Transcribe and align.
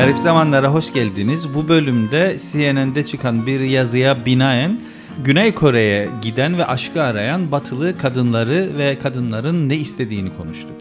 Garip 0.00 0.18
Zamanlara 0.18 0.74
hoş 0.74 0.92
geldiniz. 0.92 1.54
Bu 1.54 1.68
bölümde 1.68 2.36
CNN'de 2.38 3.06
çıkan 3.06 3.46
bir 3.46 3.60
yazıya 3.60 4.26
binaen 4.26 4.80
Güney 5.24 5.54
Kore'ye 5.54 6.08
giden 6.22 6.58
ve 6.58 6.66
aşkı 6.66 7.02
arayan 7.02 7.52
batılı 7.52 7.98
kadınları 7.98 8.78
ve 8.78 8.98
kadınların 8.98 9.68
ne 9.68 9.76
istediğini 9.76 10.36
konuştuk. 10.36 10.76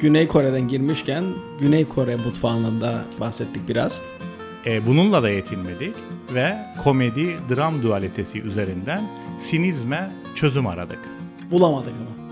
Güney 0.00 0.28
Kore'den 0.28 0.68
girmişken 0.68 1.24
Güney 1.60 1.84
Kore 1.84 2.16
mutfağından 2.16 2.80
da 2.80 3.04
bahsettik 3.20 3.68
biraz. 3.68 4.00
E, 4.66 4.86
bununla 4.86 5.22
da 5.22 5.30
yetinmedik 5.30 5.94
ve 6.34 6.56
komedi 6.84 7.36
dram 7.50 7.82
dualitesi 7.82 8.42
üzerinden 8.42 9.10
sinizme 9.38 10.12
çözüm 10.34 10.66
aradık. 10.66 10.98
Bulamadık 11.50 11.92
ama. 12.00 12.23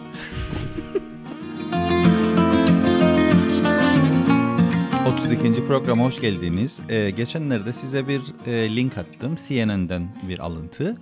32. 5.06 5.66
programa 5.66 6.04
hoş 6.04 6.20
geldiniz. 6.20 6.80
Ee, 6.88 7.10
geçenlerde 7.10 7.72
size 7.72 8.08
bir 8.08 8.22
e, 8.46 8.76
link 8.76 8.98
attım. 8.98 9.36
CNN'den 9.48 10.08
bir 10.29 10.38
alıntı. 10.38 10.96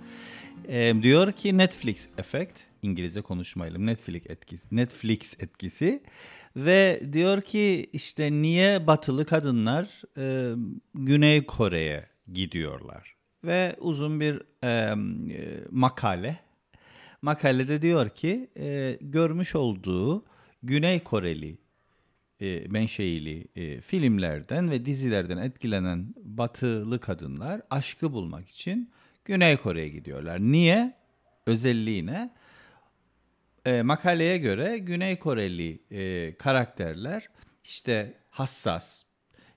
Ee, 0.67 0.93
diyor 1.01 1.31
ki 1.31 1.57
Netflix 1.57 2.09
efekt, 2.17 2.59
İngilizce 2.81 3.21
konuşmayalım. 3.21 3.85
Netflix 3.85 4.21
etkisi, 4.29 4.67
Netflix 4.71 5.35
etkisi 5.39 6.03
ve 6.55 7.01
diyor 7.13 7.41
ki 7.41 7.89
işte 7.93 8.31
niye 8.31 8.87
batılı 8.87 9.25
kadınlar 9.25 10.01
e, 10.17 10.55
Güney 10.95 11.45
Kore'ye 11.45 12.05
gidiyorlar 12.33 13.15
ve 13.43 13.75
uzun 13.79 14.19
bir 14.19 14.41
e, 14.63 14.67
e, 14.67 14.95
makale. 15.71 16.39
Makalede 17.21 17.81
diyor 17.81 18.09
ki 18.09 18.49
e, 18.57 18.97
görmüş 19.01 19.55
olduğu 19.55 20.25
Güney 20.63 20.99
Koreli 20.99 21.60
e, 22.41 22.67
menşeili 22.67 23.47
e, 23.55 23.81
filmlerden 23.81 24.71
ve 24.71 24.85
dizilerden 24.85 25.37
etkilenen 25.37 26.13
batılı 26.17 26.99
kadınlar 26.99 27.61
aşkı 27.69 28.13
bulmak 28.13 28.49
için 28.49 28.91
Güney 29.25 29.57
Kore'ye 29.57 29.89
gidiyorlar. 29.89 30.39
Niye? 30.39 30.93
Özelliği 31.45 32.05
ne? 32.05 32.33
E, 33.65 33.81
makaleye 33.81 34.37
göre 34.37 34.77
Güney 34.77 35.19
Koreli 35.19 35.79
e, 35.91 36.33
karakterler 36.37 37.29
işte 37.63 38.13
hassas, 38.29 39.03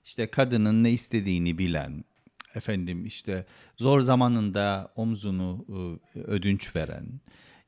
işte 0.05 0.27
kadının 0.27 0.83
ne 0.83 0.91
istediğini 0.91 1.57
bilen, 1.57 2.03
efendim 2.55 3.05
işte 3.05 3.45
zor 3.77 4.01
zamanında 4.01 4.93
omzunu 4.95 5.65
e, 6.15 6.19
ödünç 6.19 6.75
veren, 6.75 7.05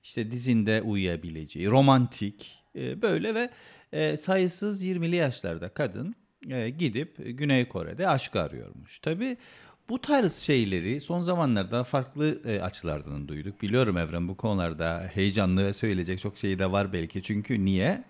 işte 0.04 0.32
dizinde 0.32 0.82
uyuyabileceği, 0.82 1.68
romantik 1.68 2.64
e, 2.76 3.02
böyle 3.02 3.36
ve 3.36 3.50
e, 3.94 4.18
sayısız 4.18 4.86
20'li 4.86 5.16
yaşlarda 5.16 5.70
kadın 5.70 6.16
e, 6.50 6.70
gidip 6.70 7.16
Güney 7.18 7.66
Kore'de 7.70 8.08
aşk 8.10 8.36
arıyormuş. 8.36 9.00
Tabi 9.00 9.38
bu 9.90 10.02
tarz 10.02 10.34
şeyleri 10.34 11.02
son 11.02 11.22
zamanlarda 11.22 11.84
farklı 11.84 12.42
e, 12.46 12.62
açılardan 12.62 13.28
duyduk. 13.28 13.62
Biliyorum 13.62 13.98
Evren 13.98 14.28
bu 14.28 14.38
konularda 14.38 15.10
heyecanlı 15.14 15.66
ve 15.66 15.74
söyleyecek 15.74 16.20
çok 16.20 16.38
şey 16.38 16.60
de 16.60 16.72
var 16.72 16.94
belki. 16.94 17.22
Çünkü 17.24 17.66
niye? 17.66 18.04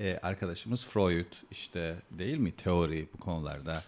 E, 0.00 0.18
arkadaşımız 0.22 0.84
Freud 0.84 1.32
işte 1.50 1.94
değil 2.10 2.38
mi 2.38 2.52
teori 2.52 3.08
bu 3.14 3.18
konularda 3.18 3.82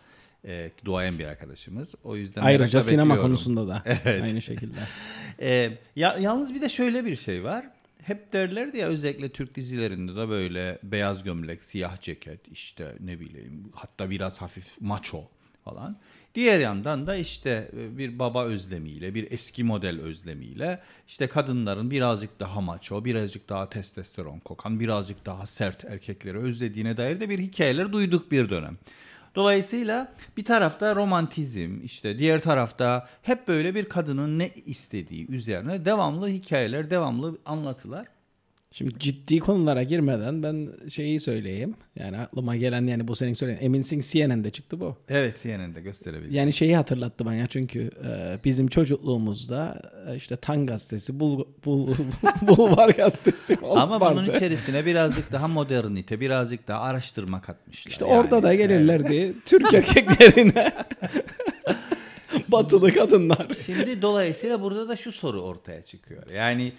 e, 0.46 0.70
duayen 0.84 1.18
bir 1.18 1.24
arkadaşımız. 1.24 1.94
O 2.04 2.16
yüzden 2.16 2.42
Ayrıca 2.42 2.80
sinema 2.80 3.04
bekliyorum. 3.04 3.30
konusunda 3.30 3.68
da 3.68 3.82
Evet. 4.04 4.22
aynı 4.24 4.42
şekilde. 4.42 4.78
E, 5.40 5.70
ya, 5.96 6.16
yalnız 6.20 6.54
bir 6.54 6.62
de 6.62 6.68
şöyle 6.68 7.04
bir 7.04 7.16
şey 7.16 7.44
var. 7.44 7.66
Hep 8.06 8.32
derlerdi 8.32 8.78
ya 8.78 8.88
özellikle 8.88 9.28
Türk 9.28 9.54
dizilerinde 9.54 10.16
de 10.16 10.28
böyle 10.28 10.78
beyaz 10.82 11.22
gömlek, 11.22 11.64
siyah 11.64 12.00
ceket 12.00 12.40
işte 12.52 12.94
ne 13.00 13.20
bileyim 13.20 13.72
hatta 13.74 14.10
biraz 14.10 14.40
hafif 14.40 14.80
maço 14.80 15.24
falan. 15.64 15.96
Diğer 16.34 16.60
yandan 16.60 17.06
da 17.06 17.16
işte 17.16 17.70
e, 17.76 17.98
bir 17.98 18.18
baba 18.18 18.44
özlemiyle, 18.44 19.14
bir 19.14 19.32
eski 19.32 19.64
model 19.64 20.00
özlemiyle 20.00 20.82
işte 21.08 21.26
kadınların 21.26 21.90
birazcık 21.90 22.40
daha 22.40 22.60
maço, 22.60 23.04
birazcık 23.04 23.48
daha 23.48 23.68
testosteron 23.68 24.38
kokan, 24.38 24.80
birazcık 24.80 25.26
daha 25.26 25.46
sert 25.46 25.84
erkekleri 25.84 26.38
özlediğine 26.38 26.96
dair 26.96 27.20
de 27.20 27.28
bir 27.28 27.38
hikayeler 27.38 27.92
duyduk 27.92 28.32
bir 28.32 28.50
dönem. 28.50 28.78
Dolayısıyla 29.34 30.12
bir 30.36 30.44
tarafta 30.44 30.96
romantizm, 30.96 31.80
işte 31.84 32.18
diğer 32.18 32.42
tarafta 32.42 33.08
hep 33.22 33.48
böyle 33.48 33.74
bir 33.74 33.84
kadının 33.88 34.38
ne 34.38 34.50
istediği 34.66 35.30
üzerine 35.30 35.84
devamlı 35.84 36.28
hikayeler, 36.28 36.90
devamlı 36.90 37.38
anlatılar. 37.46 38.06
Şimdi 38.76 38.98
ciddi 38.98 39.38
konulara 39.38 39.82
girmeden 39.82 40.42
ben 40.42 40.68
şeyi 40.88 41.20
söyleyeyim. 41.20 41.74
Yani 41.96 42.18
aklıma 42.18 42.56
gelen 42.56 42.86
yani 42.86 43.08
bu 43.08 43.16
senin 43.16 43.32
söyleyen 43.32 43.58
Emin 43.60 43.82
Singh 43.82 44.04
CNN'de 44.04 44.50
çıktı 44.50 44.80
bu. 44.80 44.96
Evet 45.08 45.40
CNN'de 45.42 45.80
gösterebilirim. 45.80 46.34
Yani 46.34 46.52
şeyi 46.52 46.76
hatırlattı 46.76 47.24
bana 47.24 47.46
çünkü 47.46 47.90
e, 48.04 48.38
bizim 48.44 48.68
çocukluğumuzda 48.68 49.82
e, 50.08 50.16
işte 50.16 50.36
Tan 50.36 50.66
gazetesi, 50.66 51.20
Bul, 51.20 51.44
Bul, 51.64 51.94
Bulvar 52.42 52.88
gazetesi 52.88 53.58
Ama 53.62 54.00
vardı. 54.00 54.16
bunun 54.16 54.36
içerisine 54.36 54.86
birazcık 54.86 55.32
daha 55.32 55.48
modernite, 55.48 56.20
birazcık 56.20 56.68
daha 56.68 56.80
araştırma 56.80 57.40
katmışlar. 57.40 57.90
İşte 57.90 58.06
Yani, 58.06 58.18
orada 58.18 58.42
da 58.42 58.54
evet. 58.54 58.68
gelirlerdi 58.68 59.34
Türk 59.46 59.74
erkeklerine 59.74 60.72
batılı 62.48 62.94
kadınlar. 62.94 63.46
Şimdi 63.66 64.02
dolayısıyla 64.02 64.62
burada 64.62 64.88
da 64.88 64.96
şu 64.96 65.12
soru 65.12 65.42
ortaya 65.42 65.82
çıkıyor. 65.82 66.22
Yani 66.30 66.72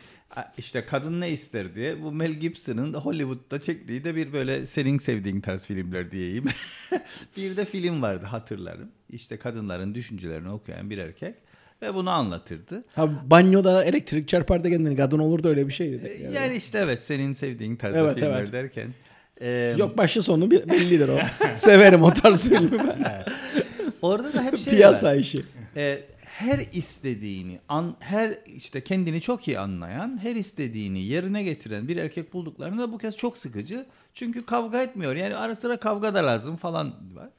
işte 0.57 0.85
kadın 0.85 1.21
ne 1.21 1.29
ister 1.31 1.75
diye 1.75 2.01
bu 2.03 2.11
Mel 2.11 2.31
Gibson'ın 2.31 2.93
Hollywood'da 2.93 3.61
çektiği 3.61 4.03
de 4.03 4.15
bir 4.15 4.33
böyle 4.33 4.65
senin 4.65 4.97
sevdiğin 4.97 5.41
tarz 5.41 5.65
filmler 5.65 6.11
diyeyim. 6.11 6.45
bir 7.37 7.57
de 7.57 7.65
film 7.65 8.01
vardı 8.01 8.25
hatırlarım. 8.25 8.89
İşte 9.09 9.37
kadınların 9.37 9.95
düşüncelerini 9.95 10.49
okuyan 10.49 10.89
bir 10.89 10.97
erkek 10.97 11.35
ve 11.81 11.93
bunu 11.93 12.09
anlatırdı. 12.09 12.83
Ha, 12.95 13.09
banyoda 13.29 13.83
elektrik 13.83 14.27
çarpar 14.27 14.63
da 14.63 14.69
kendini 14.69 14.95
kadın 14.95 15.19
olur 15.19 15.43
da 15.43 15.49
öyle 15.49 15.67
bir 15.67 15.73
şeydi. 15.73 16.17
Yani, 16.33 16.55
işte 16.55 16.77
evet 16.79 17.01
senin 17.01 17.33
sevdiğin 17.33 17.75
tarzda 17.75 17.99
Evet, 17.99 18.15
filmler 18.19 18.37
evet. 18.39 18.53
derken. 18.53 18.87
e, 19.41 19.75
Yok 19.77 19.97
başı 19.97 20.21
sonu 20.21 20.51
bellidir 20.51 21.09
o. 21.09 21.19
Severim 21.55 22.03
o 22.03 22.13
tarz 22.13 22.49
filmi 22.49 22.71
ben. 22.71 23.23
orada 24.01 24.33
da 24.33 24.43
hep 24.43 24.57
şey 24.59 24.73
Piyasa 24.73 25.07
var. 25.07 25.15
işi. 25.15 25.39
E, 25.75 26.01
her 26.35 26.59
istediğini, 26.59 27.59
an, 27.69 27.95
her 27.99 28.37
işte 28.45 28.81
kendini 28.81 29.21
çok 29.21 29.47
iyi 29.47 29.59
anlayan, 29.59 30.19
her 30.23 30.35
istediğini 30.35 30.99
yerine 30.99 31.43
getiren 31.43 31.87
bir 31.87 31.97
erkek 31.97 32.33
bulduklarında 32.33 32.91
bu 32.91 32.97
kez 32.97 33.17
çok 33.17 33.37
sıkıcı. 33.37 33.85
Çünkü 34.13 34.45
kavga 34.45 34.81
etmiyor. 34.81 35.15
Yani 35.15 35.35
ara 35.35 35.55
sıra 35.55 35.77
kavga 35.77 36.15
da 36.15 36.25
lazım 36.25 36.55
falan 36.55 36.93
var. 37.15 37.29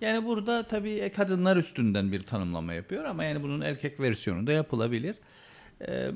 Yani 0.00 0.26
burada 0.26 0.62
tabii 0.62 0.90
e, 0.90 1.12
kadınlar 1.12 1.56
üstünden 1.56 2.12
bir 2.12 2.22
tanımlama 2.22 2.72
yapıyor 2.72 3.04
ama 3.04 3.24
yani 3.24 3.42
bunun 3.42 3.60
erkek 3.60 4.00
versiyonu 4.00 4.46
da 4.46 4.52
yapılabilir. 4.52 5.16
Ee, 5.88 6.10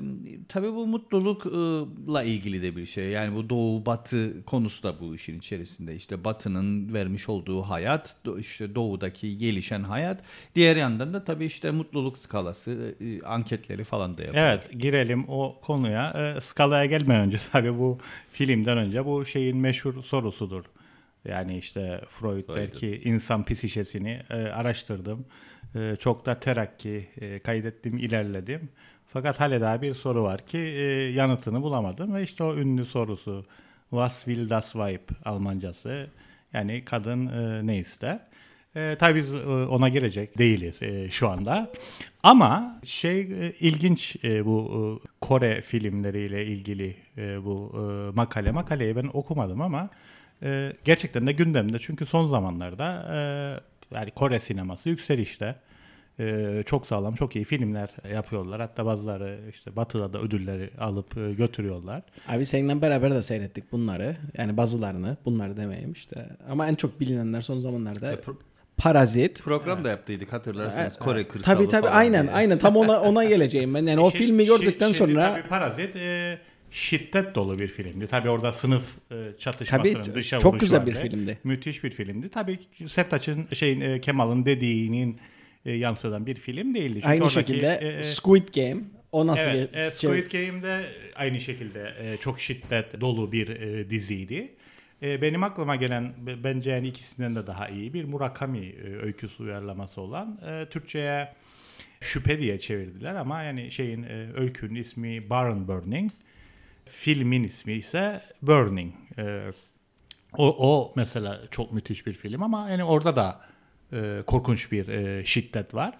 tabii 0.49 0.73
bu 0.73 0.87
mutlulukla 0.87 2.23
ilgili 2.23 2.61
de 2.61 2.75
bir 2.75 2.85
şey. 2.85 3.09
Yani 3.09 3.35
bu 3.35 3.49
doğu 3.49 3.85
batı 3.85 4.45
konusu 4.45 4.83
da 4.83 4.99
bu 4.99 5.15
işin 5.15 5.39
içerisinde. 5.39 5.95
İşte 5.95 6.23
batının 6.23 6.93
vermiş 6.93 7.29
olduğu 7.29 7.61
hayat, 7.61 8.15
işte 8.37 8.75
doğudaki 8.75 9.37
gelişen 9.37 9.83
hayat. 9.83 10.23
Diğer 10.55 10.75
yandan 10.75 11.13
da 11.13 11.23
tabii 11.23 11.45
işte 11.45 11.71
mutluluk 11.71 12.17
skalası, 12.17 12.95
e, 13.01 13.21
anketleri 13.21 13.83
falan 13.83 14.17
da 14.17 14.21
yapıyor. 14.21 14.43
Evet 14.43 14.69
girelim 14.79 15.25
o 15.29 15.61
konuya. 15.61 16.35
E, 16.37 16.41
skalaya 16.41 16.85
gelmeden 16.85 17.21
önce 17.21 17.37
tabii 17.51 17.77
bu 17.77 17.97
filmden 18.31 18.77
önce 18.77 19.05
bu 19.05 19.25
şeyin 19.25 19.57
meşhur 19.57 20.03
sorusudur. 20.03 20.63
Yani 21.25 21.57
işte 21.57 22.01
Freud 22.09 22.57
der 22.57 22.73
ki 22.73 23.01
insan 23.03 23.45
psişesini 23.45 24.21
e, 24.29 24.35
araştırdım. 24.35 25.25
E, 25.75 25.95
çok 25.99 26.25
da 26.25 26.39
terakki 26.39 27.07
e, 27.21 27.39
kaydettim, 27.39 27.97
ilerledim. 27.97 28.69
Fakat 29.13 29.39
hala 29.39 29.81
bir 29.81 29.93
soru 29.93 30.23
var 30.23 30.45
ki 30.45 30.57
e, 30.57 30.83
yanıtını 31.11 31.61
bulamadım 31.61 32.13
ve 32.13 32.23
işte 32.23 32.43
o 32.43 32.55
ünlü 32.55 32.85
sorusu 32.85 33.45
Was 33.89 34.23
will 34.23 34.49
das 34.49 34.71
Weib 34.71 35.09
Almancası 35.25 36.07
yani 36.53 36.85
kadın 36.85 37.27
e, 37.27 37.67
ne 37.67 37.77
ister? 37.77 38.19
E, 38.75 38.95
tabii 38.99 39.19
biz 39.19 39.33
e, 39.33 39.37
ona 39.47 39.89
girecek 39.89 40.37
değiliz 40.37 40.83
e, 40.83 41.09
şu 41.11 41.29
anda. 41.29 41.71
Ama 42.23 42.79
şey 42.83 43.21
e, 43.21 43.53
ilginç 43.59 44.15
e, 44.23 44.45
bu 44.45 44.71
e, 45.03 45.07
Kore 45.21 45.61
filmleriyle 45.61 46.45
ilgili 46.45 46.95
e, 47.17 47.45
bu 47.45 47.71
e, 47.75 48.15
makale. 48.15 48.51
Makaleyi 48.51 48.95
ben 48.95 49.09
okumadım 49.13 49.61
ama 49.61 49.89
e, 50.43 50.73
gerçekten 50.83 51.27
de 51.27 51.31
gündemde. 51.31 51.79
Çünkü 51.79 52.05
son 52.05 52.27
zamanlarda 52.27 53.05
e, 53.11 53.17
yani 53.95 54.11
Kore 54.11 54.39
sineması 54.39 54.89
yükselişte. 54.89 55.55
E, 56.19 56.63
çok 56.65 56.87
sağlam, 56.87 57.15
çok 57.15 57.35
iyi 57.35 57.45
filmler 57.45 57.89
yapıyorlar. 58.13 58.61
Hatta 58.61 58.85
bazıları 58.85 59.39
işte 59.49 59.75
Batı'da 59.75 60.13
da 60.13 60.21
ödülleri 60.21 60.69
alıp 60.79 61.17
e, 61.17 61.33
götürüyorlar. 61.33 62.01
Abi 62.27 62.45
seninle 62.45 62.81
beraber 62.81 63.11
de 63.11 63.21
seyrettik 63.21 63.71
bunları. 63.71 64.15
Yani 64.37 64.57
bazılarını. 64.57 65.17
Bunları 65.25 65.57
demeyeyim 65.57 65.91
işte. 65.91 66.29
Ama 66.49 66.67
en 66.67 66.75
çok 66.75 66.99
bilinenler 66.99 67.41
son 67.41 67.57
zamanlarda 67.57 68.13
pro- 68.13 68.35
Parazit. 68.77 69.43
Program 69.43 69.83
da 69.83 69.89
yaptıydık 69.89 70.33
hatırlarsanız 70.33 70.79
Evet, 70.93 70.99
Kore 70.99 71.27
kırsalı 71.27 71.55
Tabii 71.57 71.69
tabii 71.69 71.81
falan 71.87 71.97
aynen 71.97 72.23
diye. 72.23 72.35
aynen 72.35 72.59
tam 72.59 72.75
ona 72.75 73.01
ona 73.01 73.23
geleceğim 73.33 73.73
ben. 73.73 73.85
Yani 73.85 73.99
o 73.99 74.11
Şey- 74.11 74.21
filmi 74.21 74.45
şey- 74.45 74.57
gördükten 74.57 74.91
şimdi 74.91 75.11
sonra 75.11 75.33
tabii 75.35 75.47
Parazit 75.49 75.95
e, 75.95 76.39
şiddet 76.71 77.35
dolu 77.35 77.59
bir 77.59 77.67
filmdi. 77.67 78.07
Tabii 78.07 78.29
orada 78.29 78.51
sınıf 78.53 78.83
e, 79.11 79.15
çatışmasının 79.39 79.93
Tabii 80.03 80.15
dışa 80.15 80.39
çok 80.39 80.59
güzel 80.59 80.85
bir 80.85 80.93
filmdi. 80.95 81.37
Müthiş 81.43 81.83
bir 81.83 81.91
filmdi. 81.91 82.29
Tabii 82.29 82.59
Sertaç'ın 82.87 83.45
şeyin 83.53 83.81
e, 83.81 84.01
Kemal'ın 84.01 84.45
dediğinin 84.45 85.17
e, 85.65 85.71
yansıdan 85.71 86.25
bir 86.25 86.35
film 86.35 86.75
değildi. 86.75 86.93
Çünkü 86.93 87.07
Aynı 87.07 87.23
oradaki, 87.23 87.33
şekilde 87.33 87.79
e, 87.81 87.87
e, 87.87 88.03
Squid 88.03 88.47
Game 88.55 88.81
o 89.11 89.27
nasıl 89.27 89.49
Evet, 89.49 89.73
bir 89.73 89.77
e, 89.77 89.91
şey? 89.91 90.09
Squid 90.09 90.31
Game'de 90.31 90.83
aynı 91.15 91.39
şekilde 91.39 91.93
e, 91.99 92.17
çok 92.17 92.39
şiddet 92.39 93.01
dolu 93.01 93.31
bir 93.31 93.47
e, 93.49 93.89
diziydi. 93.89 94.53
E, 95.03 95.21
benim 95.21 95.43
aklıma 95.43 95.75
gelen 95.75 96.13
bence 96.43 96.71
yani 96.71 96.87
ikisinden 96.87 97.35
de 97.35 97.47
daha 97.47 97.67
iyi 97.67 97.93
bir 97.93 98.03
Murakami 98.03 98.65
e, 98.65 98.95
öyküsü 98.95 99.43
uyarlaması 99.43 100.01
olan 100.01 100.39
e, 100.47 100.65
Türkçe'ye 100.69 101.33
Şüphe 102.01 102.39
diye 102.39 102.59
çevirdiler 102.59 103.15
ama 103.15 103.43
yani 103.43 103.71
şeyin 103.71 104.03
e, 104.03 104.27
öykünün 104.35 104.75
ismi 104.75 105.29
Barn 105.29 105.67
Burning. 105.67 106.11
Filmin 106.85 107.43
ismi 107.43 107.73
ise 107.73 108.21
Burning. 108.41 108.93
E, 109.17 109.51
o, 110.37 110.71
o 110.71 110.93
mesela 110.95 111.41
çok 111.51 111.73
müthiş 111.73 112.07
bir 112.07 112.13
film 112.13 112.43
ama 112.43 112.69
yani 112.69 112.83
orada 112.83 113.15
da 113.15 113.41
e, 113.93 114.21
korkunç 114.27 114.71
bir 114.71 114.87
e, 114.87 115.25
şiddet 115.25 115.73
var. 115.73 115.93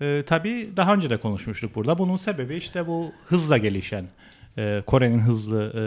E, 0.00 0.22
tabii 0.26 0.70
daha 0.76 0.94
önce 0.94 1.10
de 1.10 1.16
konuşmuştuk 1.16 1.74
burada. 1.74 1.98
Bunun 1.98 2.16
sebebi 2.16 2.56
işte 2.56 2.86
bu 2.86 3.12
hızla 3.26 3.58
gelişen 3.58 4.04
e, 4.58 4.82
Kore'nin 4.86 5.18
hızlı 5.18 5.72
e, 5.76 5.82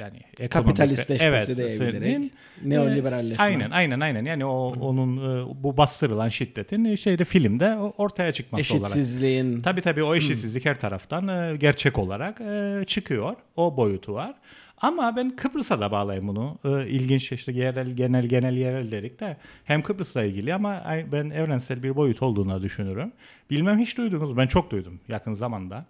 yani 0.00 0.48
Kapitalistleşmesi 0.50 1.52
evet, 1.52 1.58
diyebiliriz. 1.58 2.12
senin- 2.12 2.32
Neoliberalleşme. 2.64 3.44
Aynen 3.44 3.70
aynen 3.70 4.00
aynen 4.00 4.24
yani 4.24 4.44
o 4.44 4.74
onun 4.80 5.16
e, 5.16 5.62
bu 5.62 5.76
bastırılan 5.76 6.28
şiddetin 6.28 6.94
şeyde 6.96 7.24
filmde 7.24 7.76
ortaya 7.76 8.32
çıkması 8.32 8.74
olarak. 8.74 8.86
Eşitsizliğin 8.90 9.60
Tabii 9.60 9.80
tabii 9.82 10.02
o 10.02 10.14
eşitsizlik 10.14 10.64
her 10.64 10.80
taraftan 10.80 11.28
e, 11.28 11.56
gerçek 11.56 11.98
olarak 11.98 12.40
e, 12.40 12.84
çıkıyor. 12.86 13.36
O 13.56 13.76
boyutu 13.76 14.14
var. 14.14 14.34
Ama 14.80 15.16
ben 15.16 15.36
Kıbrıs'a 15.36 15.80
da 15.80 15.90
bağlayayım 15.90 16.28
bunu. 16.28 16.58
E, 16.64 16.86
ilginç 16.86 17.32
işte 17.32 17.52
yerel 17.52 17.90
genel 17.90 18.26
genel 18.26 18.56
yerel 18.56 18.90
dedik 18.90 19.20
de 19.20 19.36
hem 19.64 19.82
Kıbrıs'la 19.82 20.22
ilgili 20.24 20.54
ama 20.54 20.84
ben 21.12 21.30
evrensel 21.30 21.82
bir 21.82 21.96
boyut 21.96 22.22
olduğunu 22.22 22.62
düşünürüm. 22.62 23.12
Bilmem 23.50 23.78
hiç 23.78 23.96
duydunuz? 23.96 24.36
Ben 24.36 24.46
çok 24.46 24.70
duydum 24.70 25.00
yakın 25.08 25.32
zamanda. 25.32 25.86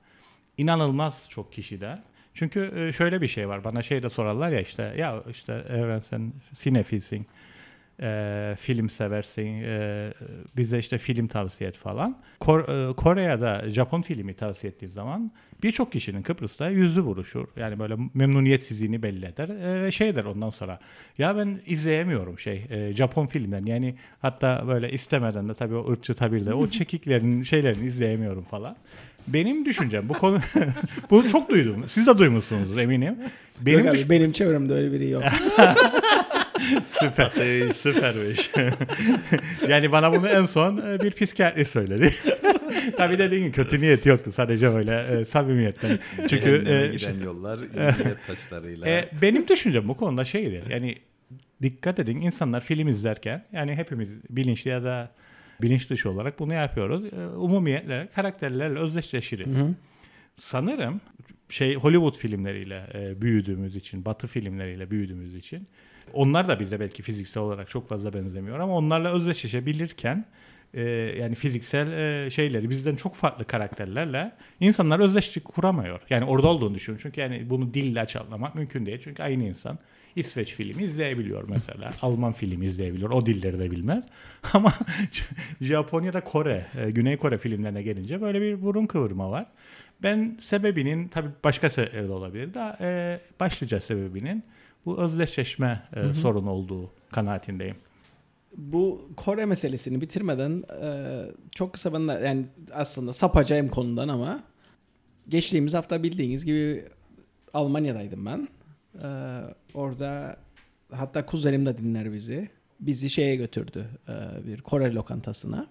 İnanılmaz 0.58 1.26
çok 1.28 1.52
kişiden. 1.52 2.02
Çünkü 2.34 2.72
e, 2.76 2.92
şöyle 2.92 3.20
bir 3.20 3.28
şey 3.28 3.48
var. 3.48 3.64
Bana 3.64 3.82
şey 3.82 4.02
de 4.02 4.08
sorarlar 4.08 4.50
ya 4.50 4.60
işte 4.60 4.94
ya 4.98 5.22
işte 5.30 5.52
evrensel 5.68 6.20
sinefilsin 6.54 7.26
e, 8.02 8.56
film 8.60 8.90
seversin, 8.90 9.62
e, 9.62 10.12
bize 10.56 10.78
işte 10.78 10.98
film 10.98 11.28
tavsiye 11.28 11.70
et 11.70 11.76
falan. 11.76 12.18
Kor, 12.40 12.60
e, 12.60 12.92
Kore'de 12.92 13.70
Japon 13.70 14.02
filmi 14.02 14.34
tavsiye 14.34 14.72
ettiği 14.72 14.88
zaman 14.88 15.32
birçok 15.62 15.92
kişinin 15.92 16.22
Kıbrıs'ta 16.22 16.68
yüzü 16.68 17.04
buruşur. 17.04 17.46
Yani 17.56 17.78
böyle 17.78 17.94
memnuniyetsizliğini 18.14 19.02
belli 19.02 19.26
eder 19.26 19.48
e, 19.48 19.82
ve 19.82 19.92
şey 19.92 20.14
der 20.14 20.24
ondan 20.24 20.50
sonra 20.50 20.78
ya 21.18 21.36
ben 21.36 21.60
izleyemiyorum 21.66 22.38
şey 22.38 22.66
e, 22.70 22.92
Japon 22.96 23.26
filmlerini 23.26 23.70
yani 23.70 23.94
hatta 24.22 24.64
böyle 24.68 24.92
istemeden 24.92 25.48
de 25.48 25.54
tabii 25.54 25.74
o 25.74 25.92
ırkçı 25.92 26.14
tabirde 26.14 26.54
o 26.54 26.68
çekiklerin 26.70 27.42
şeylerini 27.42 27.86
izleyemiyorum 27.86 28.44
falan. 28.44 28.76
Benim 29.26 29.64
düşüncem 29.64 30.08
bu 30.08 30.12
konu 30.12 30.38
bunu 31.10 31.28
çok 31.28 31.50
duydum. 31.50 31.84
Siz 31.88 32.06
de 32.06 32.18
duymuşsunuzdur 32.18 32.78
eminim. 32.78 33.16
Benim 33.60 33.78
Yok 33.78 33.88
abi, 33.88 33.98
düş- 33.98 34.10
benim 34.10 34.32
çevremde 34.32 34.74
öyle 34.74 34.92
biri 34.92 35.10
yok. 35.10 35.22
Süper. 37.00 37.72
Süpermiş. 37.72 38.50
yani 39.68 39.92
bana 39.92 40.12
bunu 40.12 40.28
en 40.28 40.44
son 40.44 40.76
e, 40.76 41.00
bir 41.02 41.10
psikiyatrist 41.10 41.72
söyledi. 41.72 42.14
Tabii 42.96 43.18
dediğin 43.18 43.42
gibi 43.42 43.52
kötü 43.52 43.80
niyet 43.80 44.06
yoktu. 44.06 44.32
Sadece 44.32 44.74
böyle 44.74 45.20
e, 45.20 45.24
samimiyetten. 45.24 45.98
Çünkü 46.28 46.48
e, 46.68 46.96
giden 46.96 47.24
yollar 47.24 47.56
zihniyet 47.72 48.26
taşlarıyla. 48.26 48.88
e, 48.88 49.08
benim 49.22 49.48
düşüncem 49.48 49.88
bu 49.88 49.96
konuda 49.96 50.24
şeydir. 50.24 50.70
Yani 50.70 50.98
dikkat 51.62 51.98
edin 51.98 52.20
insanlar 52.20 52.60
film 52.60 52.88
izlerken 52.88 53.44
yani 53.52 53.74
hepimiz 53.74 54.18
bilinçli 54.30 54.70
ya 54.70 54.84
da 54.84 55.10
bilinç 55.62 55.90
dışı 55.90 56.10
olarak 56.10 56.38
bunu 56.38 56.54
yapıyoruz. 56.54 57.04
E, 57.04 57.26
umumiyetle 57.26 58.08
karakterlerle 58.14 58.78
özdeşleşiriz. 58.78 59.48
Sanırım 60.36 61.00
şey 61.48 61.74
Hollywood 61.74 62.16
filmleriyle 62.16 62.86
e, 62.94 63.20
büyüdüğümüz 63.20 63.76
için, 63.76 64.04
Batı 64.04 64.26
filmleriyle 64.26 64.90
büyüdüğümüz 64.90 65.34
için 65.34 65.68
onlar 66.12 66.48
da 66.48 66.60
bize 66.60 66.80
belki 66.80 67.02
fiziksel 67.02 67.42
olarak 67.42 67.70
çok 67.70 67.88
fazla 67.88 68.12
benzemiyor 68.14 68.58
ama 68.58 68.76
onlarla 68.76 69.12
özdeşleşebilirken 69.14 70.24
e, 70.74 70.82
yani 71.20 71.34
fiziksel 71.34 71.92
e, 71.92 72.30
şeyleri 72.30 72.70
bizden 72.70 72.96
çok 72.96 73.14
farklı 73.14 73.44
karakterlerle 73.44 74.32
insanlar 74.60 75.00
özdeşlik 75.00 75.44
kuramıyor. 75.44 76.00
Yani 76.10 76.24
orada 76.24 76.46
olduğunu 76.46 76.74
düşünüyorum. 76.74 77.02
Çünkü 77.02 77.20
yani 77.20 77.50
bunu 77.50 77.74
dille 77.74 78.00
açıklamak 78.00 78.54
mümkün 78.54 78.86
değil. 78.86 79.00
Çünkü 79.04 79.22
aynı 79.22 79.44
insan 79.44 79.78
İsveç 80.16 80.54
filmi 80.54 80.82
izleyebiliyor 80.82 81.48
mesela. 81.48 81.92
Alman 82.02 82.32
filmi 82.32 82.64
izleyebiliyor. 82.64 83.10
O 83.10 83.26
dilleri 83.26 83.58
de 83.58 83.70
bilmez. 83.70 84.04
Ama 84.52 84.72
Japonya'da 85.60 86.24
Kore, 86.24 86.66
e, 86.78 86.90
Güney 86.90 87.16
Kore 87.16 87.38
filmlerine 87.38 87.82
gelince 87.82 88.20
böyle 88.20 88.40
bir 88.40 88.62
burun 88.62 88.86
kıvırma 88.86 89.30
var. 89.30 89.46
Ben 90.02 90.38
sebebinin 90.40 91.08
tabii 91.08 91.28
başka 91.44 91.70
sebepleri 91.70 92.08
de 92.08 92.12
olabilir 92.12 92.54
de 92.54 92.76
e, 92.80 93.20
başlıca 93.40 93.80
sebebinin 93.80 94.44
bu 94.86 94.98
özdeşleşme 95.02 95.82
e, 95.96 96.14
sorunu 96.14 96.50
olduğu 96.50 96.90
kanaatindeyim. 97.12 97.76
Bu 98.56 99.10
Kore 99.16 99.46
meselesini 99.46 100.00
bitirmeden 100.00 100.62
e, 100.82 101.20
çok 101.50 101.72
kısa 101.72 101.92
ben 101.92 102.08
de 102.08 102.12
yani 102.12 102.46
aslında 102.72 103.12
sapacağım 103.12 103.68
konudan 103.68 104.08
ama 104.08 104.42
geçtiğimiz 105.28 105.74
hafta 105.74 106.02
bildiğiniz 106.02 106.44
gibi 106.44 106.84
Almanya'daydım 107.54 108.26
ben. 108.26 108.48
E, 109.02 109.08
orada 109.74 110.36
hatta 110.92 111.26
kuzenim 111.26 111.66
de 111.66 111.78
dinler 111.78 112.12
bizi. 112.12 112.48
Bizi 112.80 113.10
şeye 113.10 113.36
götürdü 113.36 113.86
e, 114.08 114.46
bir 114.46 114.60
Kore 114.60 114.94
lokantasına. 114.94 115.66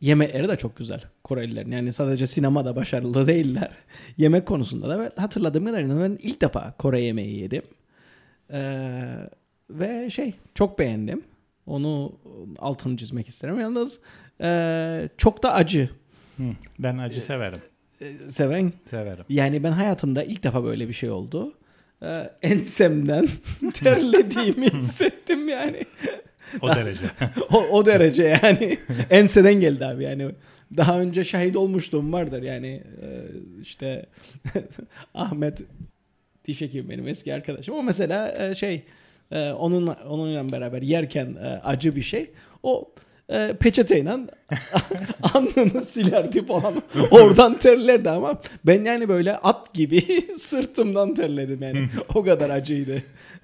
Yemekleri 0.00 0.48
de 0.48 0.56
çok 0.56 0.76
güzel 0.76 1.02
Korelilerin. 1.24 1.70
Yani 1.70 1.92
sadece 1.92 2.26
sinemada 2.26 2.76
başarılı 2.76 3.26
değiller. 3.26 3.70
Yemek 4.16 4.46
konusunda 4.46 4.88
da 4.88 5.00
ve 5.00 5.10
hatırladığım 5.16 5.64
kadarıyla 5.66 6.00
ben 6.00 6.18
ilk 6.22 6.40
defa 6.40 6.74
Kore 6.78 7.00
yemeği 7.00 7.40
yedim. 7.40 7.62
Ee, 8.50 9.30
ve 9.70 10.10
şey 10.10 10.34
çok 10.54 10.78
beğendim. 10.78 11.24
Onu 11.68 12.12
altını 12.58 12.96
çizmek 12.96 13.28
isterim. 13.28 13.60
Yalnız 13.60 14.00
e, 14.40 15.08
çok 15.16 15.42
da 15.42 15.54
acı 15.54 15.90
Hı, 16.36 16.42
Ben 16.78 16.98
acı 16.98 17.20
severim. 17.22 17.58
e, 18.00 18.12
seven. 18.28 18.72
Severim. 18.90 19.24
Yani 19.28 19.62
ben 19.62 19.72
hayatımda 19.72 20.22
ilk 20.22 20.42
defa 20.42 20.64
böyle 20.64 20.88
bir 20.88 20.92
şey 20.92 21.10
oldu. 21.10 21.54
Ee, 22.02 22.30
ensemden 22.42 23.28
terlediğimi 23.74 24.70
hissettim 24.70 25.48
yani. 25.48 25.84
O 26.62 26.68
derece. 26.74 27.00
O, 27.52 27.58
o 27.58 27.86
derece 27.86 28.38
yani. 28.42 28.78
Enseden 29.10 29.54
geldi 29.54 29.86
abi 29.86 30.04
yani. 30.04 30.30
Daha 30.76 31.00
önce 31.00 31.24
şahit 31.24 31.56
olmuşluğum 31.56 32.12
vardır 32.12 32.42
yani. 32.42 32.82
e, 33.02 33.06
işte 33.62 34.06
Ahmet 35.14 35.62
diş 36.44 36.60
hekimi 36.60 36.88
benim 36.90 37.08
eski 37.08 37.34
arkadaşım. 37.34 37.74
O 37.74 37.82
mesela 37.82 38.48
e, 38.50 38.54
şey 38.54 38.82
e, 39.32 39.52
onunla 39.52 39.96
onunla 40.08 40.52
beraber 40.52 40.82
yerken 40.82 41.36
e, 41.42 41.60
acı 41.64 41.96
bir 41.96 42.02
şey. 42.02 42.30
O 42.62 42.90
e, 43.30 43.54
peçeteyle 43.60 44.10
alnını 45.34 45.82
silerdi 45.82 46.46
falan. 46.46 46.82
Oradan 47.10 47.58
terlerdi 47.58 48.10
ama 48.10 48.40
ben 48.66 48.84
yani 48.84 49.08
böyle 49.08 49.36
at 49.36 49.74
gibi 49.74 50.00
sırtımdan 50.36 51.14
terledim 51.14 51.62
yani. 51.62 51.88
o 52.14 52.24
kadar 52.24 52.50
acıydı. 52.50 53.02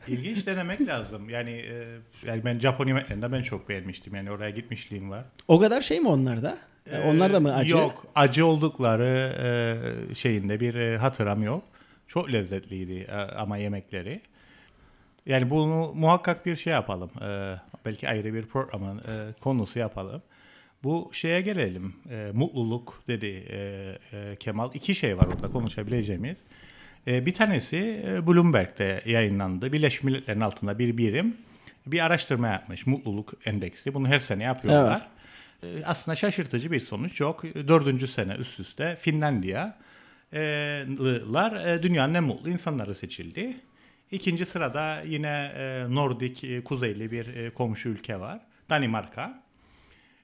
İlginç 0.09 0.47
denemek 0.47 0.81
lazım. 0.81 1.29
Yani 1.31 1.51
e, 1.51 1.85
yani 2.27 2.45
ben 2.45 2.61
Japon 2.61 2.87
yemeklerinde 2.87 3.33
ben 3.33 3.43
çok 3.43 3.69
beğenmiştim. 3.69 4.15
Yani 4.15 4.31
oraya 4.31 4.51
gitmişliğim 4.51 5.11
var. 5.11 5.25
O 5.49 5.61
kadar 5.61 5.81
şey 5.81 6.01
mi 6.01 6.09
onlarda? 6.09 6.59
E, 6.93 6.99
onlar 6.99 7.33
da 7.33 7.41
mı 7.41 7.55
acı? 7.55 7.71
Yok. 7.71 8.07
Acı 8.15 8.47
oldukları 8.47 9.33
e, 10.11 10.15
şeyinde 10.15 10.61
bir 10.61 10.75
e, 10.75 10.97
hatıram 10.97 11.43
yok. 11.43 11.65
Çok 12.09 12.33
lezzetliydi 12.33 13.07
e, 13.11 13.15
ama 13.15 13.57
yemekleri. 13.57 14.21
Yani 15.27 15.51
bunu 15.51 15.93
muhakkak 15.95 16.47
bir 16.47 16.57
şey 16.57 16.73
yapalım. 16.73 17.11
E, 17.23 17.57
belki 17.85 18.09
ayrı 18.09 18.35
bir 18.35 18.47
programın 18.47 18.99
e, 18.99 19.33
konusu 19.41 19.79
yapalım. 19.79 20.23
Bu 20.85 21.11
şeye 21.13 21.41
gelelim. 21.41 21.95
E, 22.11 22.31
mutluluk 22.35 23.03
dedi 23.09 23.27
e, 23.51 23.59
e, 24.13 24.37
Kemal. 24.37 24.71
İki 24.75 24.95
şey 24.95 25.19
var 25.19 25.27
orada 25.27 25.51
konuşabileceğimiz. 25.51 26.39
E, 27.07 27.27
bir 27.27 27.35
tanesi 27.35 28.03
e, 28.07 28.27
Bloomberg'de 28.27 29.01
yayınlandı. 29.07 29.73
Birleşmiş 29.73 30.05
Milletler'in 30.05 30.41
altında 30.41 30.79
bir 30.79 30.97
birim 30.99 31.37
bir 31.87 32.05
araştırma 32.05 32.49
yapmış. 32.49 32.87
Mutluluk 32.87 33.33
endeksi. 33.45 33.95
Bunu 33.95 34.09
her 34.09 34.19
sene 34.19 34.43
yapıyorlar. 34.43 35.07
E, 35.63 35.85
Aslında 35.85 36.17
şaşırtıcı 36.17 36.73
bir 36.73 36.81
sonuç 36.81 37.21
yok. 37.21 37.45
Dördüncü 37.45 38.09
sene 38.09 38.35
üst 38.35 38.61
üste 38.61 38.97
Finlandiyalılar 38.97 41.67
e, 41.67 41.83
dünyanın 41.83 42.15
en 42.15 42.25
mutlu 42.25 42.51
insanları 42.51 42.95
seçildi. 42.95 43.57
İkinci 44.15 44.47
sırada 44.47 45.03
yine 45.03 45.53
e, 45.57 45.85
Nordik 45.89 46.45
e, 46.45 46.65
kuzeyli 46.65 47.11
bir 47.11 47.27
e, 47.27 47.51
komşu 47.51 47.89
ülke 47.89 48.21
var. 48.21 48.41
Danimarka. 48.71 49.43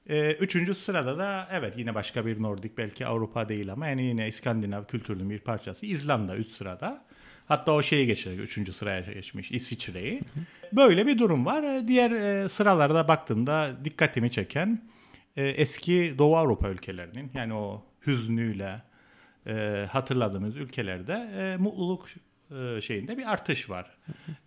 E, 0.09 0.33
üçüncü 0.33 0.75
sırada 0.75 1.19
da 1.19 1.49
evet 1.53 1.75
yine 1.77 1.95
başka 1.95 2.27
bir 2.27 2.43
Nordik 2.43 2.79
belki 2.79 3.07
Avrupa 3.07 3.49
değil 3.49 3.73
ama 3.73 3.87
yani 3.87 4.03
yine 4.03 4.29
İskandinav 4.29 4.85
kültürünün 4.85 5.31
bir 5.31 5.39
parçası 5.39 5.87
İzlanda 5.87 6.37
üst 6.37 6.53
sırada. 6.57 7.05
Hatta 7.49 7.73
o 7.73 7.83
şeyi 7.83 8.07
geçecek. 8.07 8.41
Üçüncü 8.41 8.73
sıraya 8.73 9.01
geçmiş 9.01 9.51
İsviçre'yi. 9.51 10.21
Böyle 10.73 11.07
bir 11.07 11.19
durum 11.19 11.47
var. 11.47 11.63
E, 11.63 11.89
Diğer 11.89 12.11
e, 12.11 12.49
sıralarda 12.49 13.09
baktığımda 13.09 13.73
dikkatimi 13.85 14.31
çeken 14.31 14.83
e, 15.37 15.45
eski 15.47 16.15
Doğu 16.19 16.37
Avrupa 16.37 16.69
ülkelerinin 16.69 17.31
yani 17.35 17.55
o 17.55 17.85
hüznüyle 18.07 18.83
e, 19.47 19.87
hatırladığımız 19.91 20.57
ülkelerde 20.57 21.31
e, 21.39 21.57
mutluluk 21.57 22.07
şeyinde 22.83 23.19
bir 23.19 23.33
artış 23.33 23.71
var. 23.71 23.87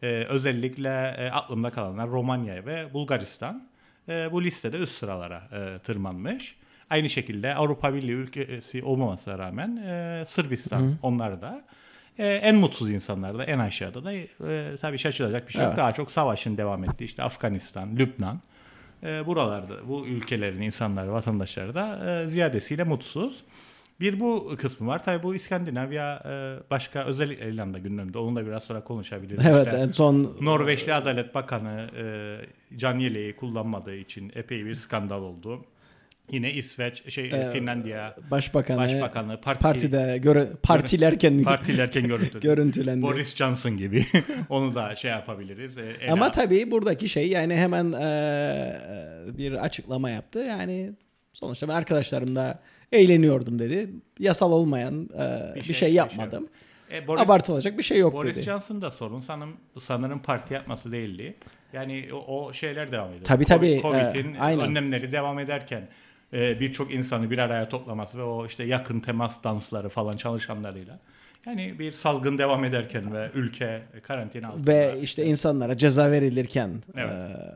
E, 0.02 0.08
özellikle 0.08 1.16
e, 1.18 1.30
aklımda 1.30 1.70
kalanlar 1.70 2.10
Romanya 2.10 2.66
ve 2.66 2.94
Bulgaristan 2.94 3.68
e, 4.10 4.32
bu 4.32 4.44
listede 4.44 4.78
üst 4.78 4.94
sıralara 4.98 5.44
e, 5.52 5.80
tırmanmış. 5.80 6.56
Aynı 6.90 7.10
şekilde 7.10 7.56
Avrupa 7.56 7.94
Birliği 7.94 8.12
ülkesi 8.12 8.84
olmamasına 8.84 9.38
rağmen 9.38 9.78
e, 9.78 10.24
Sırbistan 10.28 10.98
onlar 11.02 11.42
da 11.42 11.64
e, 12.18 12.28
en 12.28 12.56
mutsuz 12.56 12.90
insanlar 12.90 13.38
da 13.38 13.44
en 13.44 13.60
aşağıda 13.60 14.04
da 14.04 14.14
e, 14.14 14.26
tabii 14.82 14.98
şaşılacak 14.98 15.48
bir 15.48 15.54
şey 15.54 15.62
yok. 15.62 15.70
Evet. 15.70 15.78
Daha 15.78 15.94
çok 15.94 16.12
savaşın 16.12 16.58
devam 16.58 16.84
ettiği 16.84 17.04
işte 17.06 17.24
Afganistan, 17.24 17.96
Lübnan 17.98 18.42
e, 19.04 19.26
buralarda 19.26 19.88
bu 19.88 20.08
ülkelerin 20.08 20.62
insanları, 20.62 21.12
vatandaşları 21.12 21.76
da 21.76 22.12
e, 22.22 22.28
ziyadesiyle 22.28 22.84
mutsuz. 22.84 23.44
Bir 24.04 24.20
bu 24.20 24.56
kısmı 24.58 24.88
var. 24.88 25.04
Tabii 25.04 25.24
bu 25.24 25.36
İskandinavya 25.36 26.24
e, 26.26 26.32
başka 26.72 27.06
özellikle 27.06 27.50
İrlanda 27.50 27.78
gündemde. 27.80 28.18
Onu 28.18 28.36
da 28.36 28.46
biraz 28.46 28.64
sonra 28.64 28.84
konuşabiliriz. 28.84 29.46
Evet 29.48 29.66
İşte 29.68 29.78
en 29.80 29.90
son 29.90 30.38
Norveçli 30.42 30.94
Adalet 30.94 31.36
Bakanı 31.36 31.90
e, 31.98 32.06
can 32.78 33.00
yeleği 33.00 33.36
kullanmadığı 33.36 33.96
için 33.96 34.32
epey 34.36 34.66
bir 34.66 34.76
skandal 34.76 35.22
oldu. 35.22 35.66
Yine 36.32 36.52
İsveç, 36.54 37.14
şey 37.14 37.26
Ee, 37.32 37.50
Finlandiya 37.54 38.16
başbakanı, 38.32 38.78
Başbakanı 38.78 39.42
parti, 39.42 39.62
partide 39.62 40.18
göre, 40.18 40.48
partilerken 40.64 41.40
partilerken 41.44 42.08
görüntülendi. 42.08 42.40
görüntülendi. 42.48 43.02
Boris 43.02 43.36
Johnson 43.36 43.78
gibi. 43.78 44.06
Onu 44.50 44.76
da 44.76 44.96
şey 44.96 45.12
yapabiliriz. 45.12 45.78
e, 45.78 45.96
Ama 46.12 46.32
tabii 46.32 46.72
buradaki 46.72 47.10
şey 47.10 47.30
yani 47.30 47.56
hemen 47.56 47.92
eee, 47.92 49.38
bir 49.38 49.54
açıklama 49.66 50.10
yaptı. 50.10 50.40
Yani 50.40 50.92
sonuçta 51.34 51.68
ben 51.68 51.74
arkadaşlarımla 51.74 52.60
eğleniyordum 52.94 53.60
dedi. 53.60 53.90
Yasal 54.20 54.52
olmayan 54.52 55.10
eee, 55.18 55.52
bir, 55.56 55.62
şey- 55.62 55.76
şey, 55.76 55.90
bir 55.90 55.96
yapmadım. 55.96 56.48
E, 56.92 57.08
Boris, 57.08 57.24
Abartılacak 57.24 57.78
bir 57.78 57.84
şey 57.84 57.98
yok 57.98 58.14
Boris 58.14 58.36
dedi. 58.36 58.44
Johnson 58.46 58.82
da 58.82 58.92
sorun 58.92 59.20
sanırım, 59.20 59.54
sanırım 59.82 60.20
parti 60.20 60.54
yapması 60.54 60.92
değildi. 60.92 61.36
Yani 61.74 62.10
o, 62.14 62.18
o 62.46 62.54
şeyler 62.54 62.92
devam 62.92 63.10
ediyor. 63.10 63.24
Tabii, 63.26 63.46
tabii, 63.46 63.80
Covid'in 63.82 64.34
e, 64.34 64.40
aynen. 64.40 64.66
önlemleri 64.70 65.12
devam 65.12 65.40
ederken 65.40 65.88
e, 66.34 66.60
birçok 66.60 66.94
insanı 66.94 67.32
bir 67.32 67.38
araya 67.38 67.70
toplaması 67.70 68.18
ve 68.18 68.24
o 68.24 68.46
işte 68.46 68.64
yakın 68.64 69.00
temas 69.00 69.44
dansları 69.44 69.90
falan 69.90 70.12
çalışanlarıyla. 70.18 71.00
Yani 71.46 71.80
bir 71.80 71.92
salgın 71.92 72.38
devam 72.38 72.64
ederken 72.66 73.14
ve 73.14 73.30
ülke 73.36 73.82
karantina 74.04 74.48
altında. 74.48 74.72
Ve 74.72 75.00
işte 75.02 75.26
insanlara 75.26 75.78
ceza 75.78 76.12
verilirken 76.12 76.70
Evet. 76.96 77.12
eee, 77.30 77.53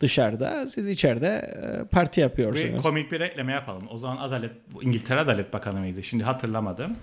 dışarıda 0.00 0.66
siz 0.66 0.86
içeride 0.88 1.54
eee, 1.62 1.84
parti 1.90 2.20
yapıyorsunuz. 2.20 2.82
komik 2.82 3.12
bir 3.12 3.20
ekleme 3.20 3.52
yapalım. 3.52 3.84
O 3.90 3.98
zaman 3.98 4.16
Adalet, 4.16 4.52
İngiltere 4.82 5.20
Adalet 5.20 5.52
Bakanı 5.52 5.78
mıydı? 5.80 6.02
Şimdi 6.02 6.24
hatırlamadım. 6.24 6.96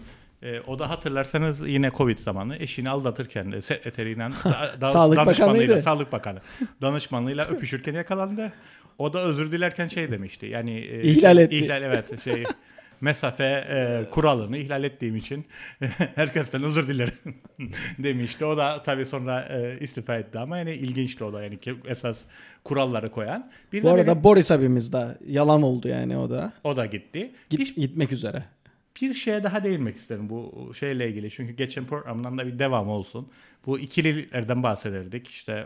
Ee, 0.44 0.60
o 0.68 0.80
da 0.80 0.90
hatırlarsanız 0.90 1.68
yine 1.68 1.92
Covid 1.98 2.18
zamanı 2.18 2.58
eşini 2.58 2.90
aldatırken 2.90 3.52
de 3.52 3.62
sekreteriyle 3.62 4.20
da, 4.46 4.82
da- 4.82 4.86
Sağlık 4.86 5.18
danışmanlığıyla, 5.18 5.62
Bakanıydı. 5.64 5.82
Sağlık 5.82 6.12
Bakanı 6.12 6.40
danışmanlığıyla 6.82 7.46
öpüşürken 7.46 7.94
yakalandı. 7.94 8.52
O 8.98 9.14
da 9.14 9.22
özür 9.24 9.52
dilerken 9.52 9.88
şey 9.88 10.12
demişti. 10.12 10.46
Yani 10.46 10.72
e, 10.80 11.02
İhlal 11.04 11.38
etti. 11.38 11.56
İhlal 11.56 11.82
evet 11.82 12.24
şey 12.24 12.44
mesafe 13.06 13.44
e, 13.70 14.10
kuralını 14.12 14.58
ihlal 14.58 14.84
ettiğim 14.84 15.16
için 15.16 15.46
herkesten 16.16 16.64
özür 16.64 16.88
dilerim 16.88 17.36
demişti. 17.98 18.46
O 18.46 18.58
da 18.58 18.84
tabii 18.84 19.06
sonra 19.06 19.42
e, 19.42 19.78
istifa 19.80 20.16
etti 20.16 20.40
ama 20.40 20.58
yani 20.58 20.74
ilginçti 20.74 21.24
o 21.24 21.34
da 21.34 21.44
yani 21.44 21.58
ki 21.58 21.76
esas 21.86 22.26
kuralları 22.64 23.12
koyan. 23.12 23.52
Bir 23.74 23.84
Bu 23.84 23.88
de 23.88 23.92
arada 23.92 24.08
benim- 24.12 24.24
Boris 24.24 24.52
abimiz 24.52 24.94
de 24.94 25.18
yalan 25.28 25.62
oldu 25.62 25.88
yani 25.88 26.18
o 26.18 26.30
da. 26.30 26.54
o 26.64 26.78
da 26.78 26.86
gitti. 26.86 27.32
Git, 27.50 27.60
Bir- 27.60 27.76
gitmek 27.82 28.12
üzere. 28.12 28.44
bir 29.02 29.14
şeye 29.14 29.44
daha 29.44 29.64
değinmek 29.64 29.96
isterim 29.96 30.30
bu 30.30 30.72
şeyle 30.80 31.10
ilgili. 31.10 31.32
Çünkü 31.32 31.54
geçen 31.54 31.86
programdan 31.86 32.38
da 32.38 32.48
bir 32.48 32.60
devam 32.60 32.90
olsun. 32.90 33.28
Bu 33.66 33.80
ikililiklerden 33.80 34.64
bahsederdik. 34.64 35.28
İşte 35.28 35.66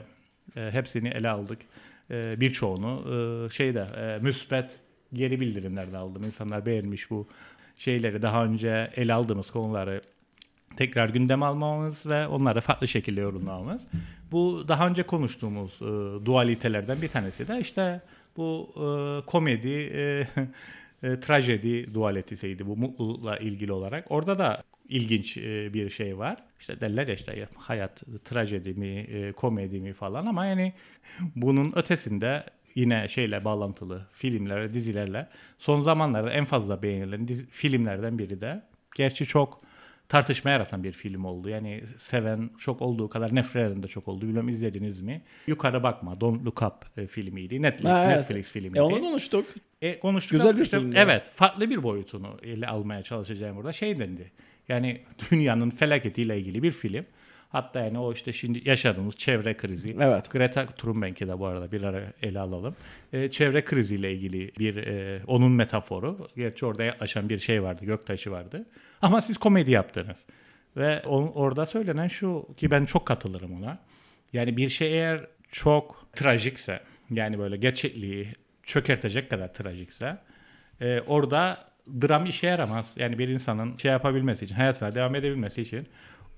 e, 0.55 0.69
hepsini 0.71 1.07
ele 1.09 1.29
aldık. 1.29 1.59
E, 2.11 2.39
birçoğunu 2.41 3.03
e, 3.45 3.49
şeyde 3.53 3.85
e, 3.97 4.17
müspet 4.21 4.79
geri 5.13 5.39
bildirimler 5.39 5.91
de 5.91 5.97
aldım. 5.97 6.23
İnsanlar 6.23 6.65
beğenmiş 6.65 7.09
bu 7.09 7.27
şeyleri 7.75 8.21
daha 8.21 8.45
önce 8.45 8.91
ele 8.95 9.13
aldığımız 9.13 9.51
konuları 9.51 10.01
tekrar 10.75 11.09
gündeme 11.09 11.45
almamız 11.45 12.05
ve 12.05 12.27
onları 12.27 12.61
farklı 12.61 12.87
şekilde 12.87 13.21
yorumlamamız. 13.21 13.87
Bu 14.31 14.65
daha 14.67 14.87
önce 14.87 15.03
konuştuğumuz 15.03 15.73
e, 15.81 16.25
dualitelerden 16.25 17.01
bir 17.01 17.07
tanesi 17.07 17.47
de 17.47 17.59
işte 17.59 18.01
bu 18.37 18.69
e, 18.75 18.85
komedi 19.25 19.91
e, 19.93 20.27
e, 21.03 21.19
trajedi 21.19 21.93
dualitesiydi 21.93 22.67
bu 22.67 22.77
mutlulukla 22.77 23.37
ilgili 23.37 23.71
olarak. 23.71 24.05
Orada 24.09 24.39
da 24.39 24.63
ilginç 24.89 25.37
e, 25.37 25.73
bir 25.73 25.89
şey 25.89 26.17
var. 26.17 26.37
İşte 26.59 26.81
derler 26.81 27.07
ya 27.07 27.13
işte 27.13 27.39
ya 27.39 27.47
hayat 27.55 28.03
trajedi 28.25 28.73
mi, 28.73 28.87
e, 28.87 29.31
komedi 29.31 29.79
mi 29.79 29.93
falan 29.93 30.25
ama 30.25 30.45
yani 30.45 30.73
bunun 31.35 31.73
ötesinde 31.75 32.43
yine 32.75 33.07
şeyle 33.07 33.45
bağlantılı 33.45 34.07
filmlerle, 34.11 34.73
dizilerle 34.73 35.27
son 35.57 35.81
zamanlarda 35.81 36.29
en 36.31 36.45
fazla 36.45 36.81
beğenilen 36.81 37.27
dizi- 37.27 37.45
filmlerden 37.49 38.19
biri 38.19 38.41
de 38.41 38.61
gerçi 38.95 39.25
çok 39.25 39.61
tartışma 40.09 40.51
yaratan 40.51 40.83
bir 40.83 40.91
film 40.91 41.25
oldu. 41.25 41.49
Yani 41.49 41.83
seven 41.97 42.49
çok 42.59 42.81
olduğu 42.81 43.09
kadar 43.09 43.35
nefret 43.35 43.71
eden 43.71 43.83
de 43.83 43.87
çok 43.87 44.07
oldu. 44.07 44.27
Bilmem 44.27 44.49
izlediniz 44.49 45.01
mi? 45.01 45.21
Yukarı 45.47 45.83
Bakma, 45.83 46.21
Don't 46.21 46.45
Look 46.45 46.61
Up 46.61 46.97
e, 46.97 47.07
filmiydi. 47.07 47.61
Netflix, 47.61 47.89
Ha, 47.91 48.05
evet. 48.05 48.17
Netflix 48.17 48.51
filmiydi. 48.51 48.77
E 48.77 48.81
onu 48.81 48.99
konuştuk. 49.01 49.45
E, 49.81 49.99
konuştuk. 49.99 50.31
Güzel 50.31 50.57
bir 50.57 50.61
işte- 50.61 50.79
filmdi. 50.79 50.95
Evet. 50.99 51.29
Farklı 51.33 51.69
bir 51.69 51.83
boyutunu 51.83 52.37
ele 52.43 52.67
almaya 52.67 53.03
çalışacağım 53.03 53.57
burada. 53.57 53.73
Şey 53.73 53.99
dendi. 53.99 54.31
Yani 54.67 55.01
dünyanın 55.31 55.69
felaketiyle 55.69 56.39
ilgili 56.39 56.63
bir 56.63 56.71
film. 56.71 57.05
Hatta 57.49 57.79
yani 57.79 57.99
o 57.99 58.13
işte 58.13 58.33
şimdi 58.33 58.69
yaşadığımız 58.69 59.15
çevre 59.15 59.57
krizi. 59.57 59.97
Evet. 59.99 60.31
Greta 60.31 60.65
Thunberg'i 60.65 61.27
de 61.27 61.39
bu 61.39 61.45
arada 61.45 61.71
bir 61.71 61.83
ara 61.83 62.01
ele 62.21 62.39
alalım. 62.39 62.75
E, 63.13 63.31
çevre 63.31 63.65
kriziyle 63.65 64.13
ilgili 64.13 64.51
bir 64.59 64.75
e, 64.77 65.21
onun 65.27 65.51
metaforu. 65.51 66.27
Gerçi 66.35 66.65
orada 66.65 66.83
yaklaşan 66.83 67.29
bir 67.29 67.39
şey 67.39 67.63
vardı. 67.63 67.85
Göktaşı 67.85 68.31
vardı. 68.31 68.65
Ama 69.01 69.21
siz 69.21 69.37
komedi 69.37 69.71
yaptınız. 69.71 70.25
Ve 70.77 71.01
on- 71.01 71.31
orada 71.35 71.65
söylenen 71.65 72.07
şu 72.07 72.47
ki 72.57 72.71
ben 72.71 72.85
çok 72.85 73.05
katılırım 73.05 73.63
ona. 73.63 73.79
Yani 74.33 74.57
bir 74.57 74.69
şey 74.69 74.93
eğer 74.93 75.27
çok 75.51 76.05
trajikse 76.13 76.79
yani 77.11 77.39
böyle 77.39 77.57
gerçekliği 77.57 78.27
çökertecek 78.63 79.29
kadar 79.29 79.53
trajikse 79.53 80.17
e, 80.81 81.01
orada 81.07 81.57
dram 82.01 82.25
işe 82.25 82.47
yaramaz. 82.47 82.93
Yani 82.97 83.19
bir 83.19 83.27
insanın 83.27 83.77
şey 83.77 83.91
yapabilmesi 83.91 84.45
için, 84.45 84.55
hayatına 84.55 84.95
devam 84.95 85.15
edebilmesi 85.15 85.61
için 85.61 85.87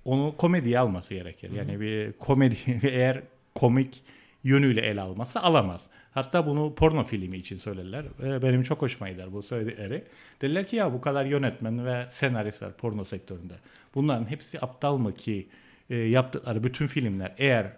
onu 0.05 0.37
komediye 0.37 0.79
alması 0.79 1.13
gerekir. 1.13 1.51
Yani 1.51 1.79
bir 1.79 2.13
komedi 2.13 2.57
eğer 2.83 3.21
komik 3.55 4.03
yönüyle 4.43 4.81
ele 4.81 5.01
almazsa 5.01 5.39
alamaz. 5.39 5.89
Hatta 6.13 6.45
bunu 6.45 6.75
porno 6.75 7.03
filmi 7.03 7.37
için 7.37 7.57
söylerler. 7.57 8.05
Benim 8.41 8.63
çok 8.63 8.81
hoşuma 8.81 9.09
gider 9.09 9.33
bu 9.33 9.43
söyledikleri. 9.43 10.03
Derler 10.41 10.67
ki 10.67 10.75
ya 10.75 10.93
bu 10.93 11.01
kadar 11.01 11.25
yönetmen 11.25 11.85
ve 11.85 12.07
senarist 12.09 12.61
var 12.61 12.77
porno 12.77 13.05
sektöründe. 13.05 13.53
Bunların 13.95 14.29
hepsi 14.29 14.61
aptal 14.61 14.97
mı 14.97 15.15
ki 15.15 15.47
e, 15.89 15.95
yaptıkları 15.95 16.63
bütün 16.63 16.87
filmler 16.87 17.33
eğer 17.37 17.73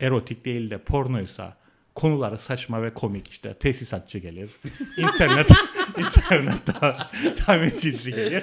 erotik 0.00 0.44
değil 0.44 0.70
de 0.70 0.78
pornoysa 0.78 1.56
konuları 1.94 2.38
saçma 2.38 2.82
ve 2.82 2.94
komik 2.94 3.28
işte 3.28 3.54
tesisatçı 3.54 4.18
gelir. 4.18 4.50
internet 4.96 5.50
internet 6.00 6.66
ta- 6.80 7.10
tamircisi 7.46 8.10
gelir. 8.10 8.42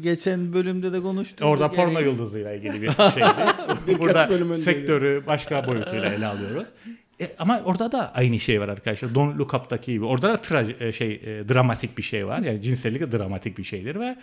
Geçen 0.00 0.52
bölümde 0.52 0.92
de 0.92 1.00
konuştuk. 1.00 1.46
Orada 1.48 1.64
Yani- 1.64 1.74
porno 1.76 2.00
yıldızıyla 2.00 2.52
ilgili 2.52 2.82
bir 2.82 2.88
şeydi. 3.14 4.00
Burada 4.00 4.56
sektörü 4.56 5.22
başka 5.26 5.66
boyutuyla 5.66 6.06
ele 6.14 6.26
alıyoruz. 6.26 6.68
E, 7.20 7.30
ama 7.38 7.60
orada 7.64 7.92
da 7.92 8.12
aynı 8.14 8.40
şey 8.40 8.60
var 8.60 8.68
arkadaşlar. 8.68 9.14
Don't 9.14 9.38
Look 9.38 9.54
Up'taki 9.54 9.92
gibi. 9.92 10.04
Orada 10.04 10.28
da 10.28 10.34
tra- 10.34 10.84
e, 10.88 10.92
şey 10.92 11.12
e, 11.14 11.48
dramatik 11.48 11.98
bir 11.98 12.02
şey 12.02 12.26
var. 12.26 12.38
Yani 12.38 12.62
cinsellik 12.62 13.00
de 13.00 13.18
dramatik 13.18 13.58
bir 13.58 13.64
şeydir 13.64 14.00
ve 14.00 14.16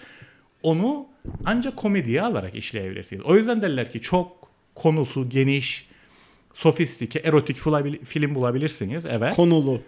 onu 0.64 1.08
ancak 1.46 1.78
komediye 1.78 2.22
alarak 2.22 2.56
işleyebilirsiniz. 2.56 3.22
O 3.22 3.36
yüzden 3.36 3.62
derler 3.62 3.92
ki 3.92 4.02
çok 4.02 4.50
konusu 4.76 5.30
geniş, 5.30 5.88
sofistike, 6.54 7.20
erotik 7.20 7.58
film 8.06 8.36
bulabilirsiniz. 8.36 9.06
Evet. 9.06 9.36
Konulu. 9.36 9.82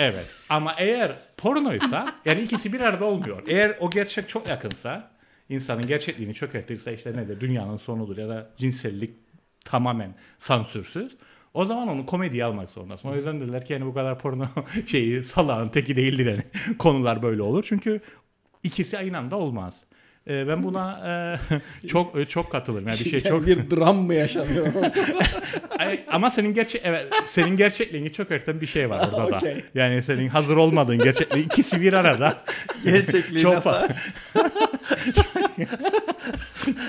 Evet. 0.00 0.26
Ama 0.48 0.74
eğer 0.78 1.16
pornoysa 1.36 2.14
yani 2.24 2.40
ikisi 2.40 2.72
bir 2.72 2.80
arada 2.80 3.04
olmuyor. 3.04 3.42
Eğer 3.46 3.76
o 3.80 3.90
gerçek 3.90 4.28
çok 4.28 4.50
yakınsa 4.50 5.10
insanın 5.48 5.86
gerçekliğini 5.86 6.34
çökertirse 6.34 6.94
işte 6.94 7.12
nedir 7.16 7.40
dünyanın 7.40 7.76
sonudur 7.76 8.16
ya 8.16 8.28
da 8.28 8.50
cinsellik 8.56 9.10
tamamen 9.64 10.14
sansürsüz. 10.38 11.16
O 11.54 11.64
zaman 11.64 11.88
onu 11.88 12.06
komediye 12.06 12.44
almak 12.44 12.70
zorundasın. 12.70 13.08
O 13.08 13.16
yüzden 13.16 13.40
dediler 13.40 13.64
ki 13.64 13.72
yani 13.72 13.86
bu 13.86 13.94
kadar 13.94 14.18
porno 14.18 14.44
şeyi 14.86 15.22
salağın 15.22 15.68
teki 15.68 15.96
değildir 15.96 16.26
yani. 16.26 16.42
Konular 16.78 17.22
böyle 17.22 17.42
olur. 17.42 17.64
Çünkü 17.68 18.00
ikisi 18.62 18.98
aynı 18.98 19.18
anda 19.18 19.36
olmaz. 19.36 19.84
E, 20.30 20.48
ben 20.48 20.62
buna 20.64 21.00
e, 21.82 21.86
çok 21.88 22.18
e, 22.18 22.24
çok 22.24 22.52
katılırım. 22.52 22.88
Yani 22.88 23.00
bir 23.00 23.10
şey 23.10 23.22
çok 23.22 23.46
bir 23.46 23.70
dram 23.70 23.96
mı 23.96 24.14
yaşanıyor? 24.14 24.66
Ama 26.08 26.30
senin 26.30 26.54
gerçek 26.54 26.82
evet 26.84 27.06
senin 27.26 27.56
gerçekliğini 27.56 28.12
çok 28.12 28.30
örten 28.30 28.60
bir 28.60 28.66
şey 28.66 28.90
var 28.90 29.08
orada 29.08 29.32
da. 29.32 29.36
Okey. 29.36 29.64
Yani 29.74 30.02
senin 30.02 30.28
hazır 30.28 30.56
olmadığın 30.56 30.98
gerçekliği 30.98 31.46
ikisi 31.46 31.80
bir 31.80 31.92
arada. 31.92 32.36
Gerçekliğine 32.84 33.42
çok 33.42 33.62
falan. 33.62 33.88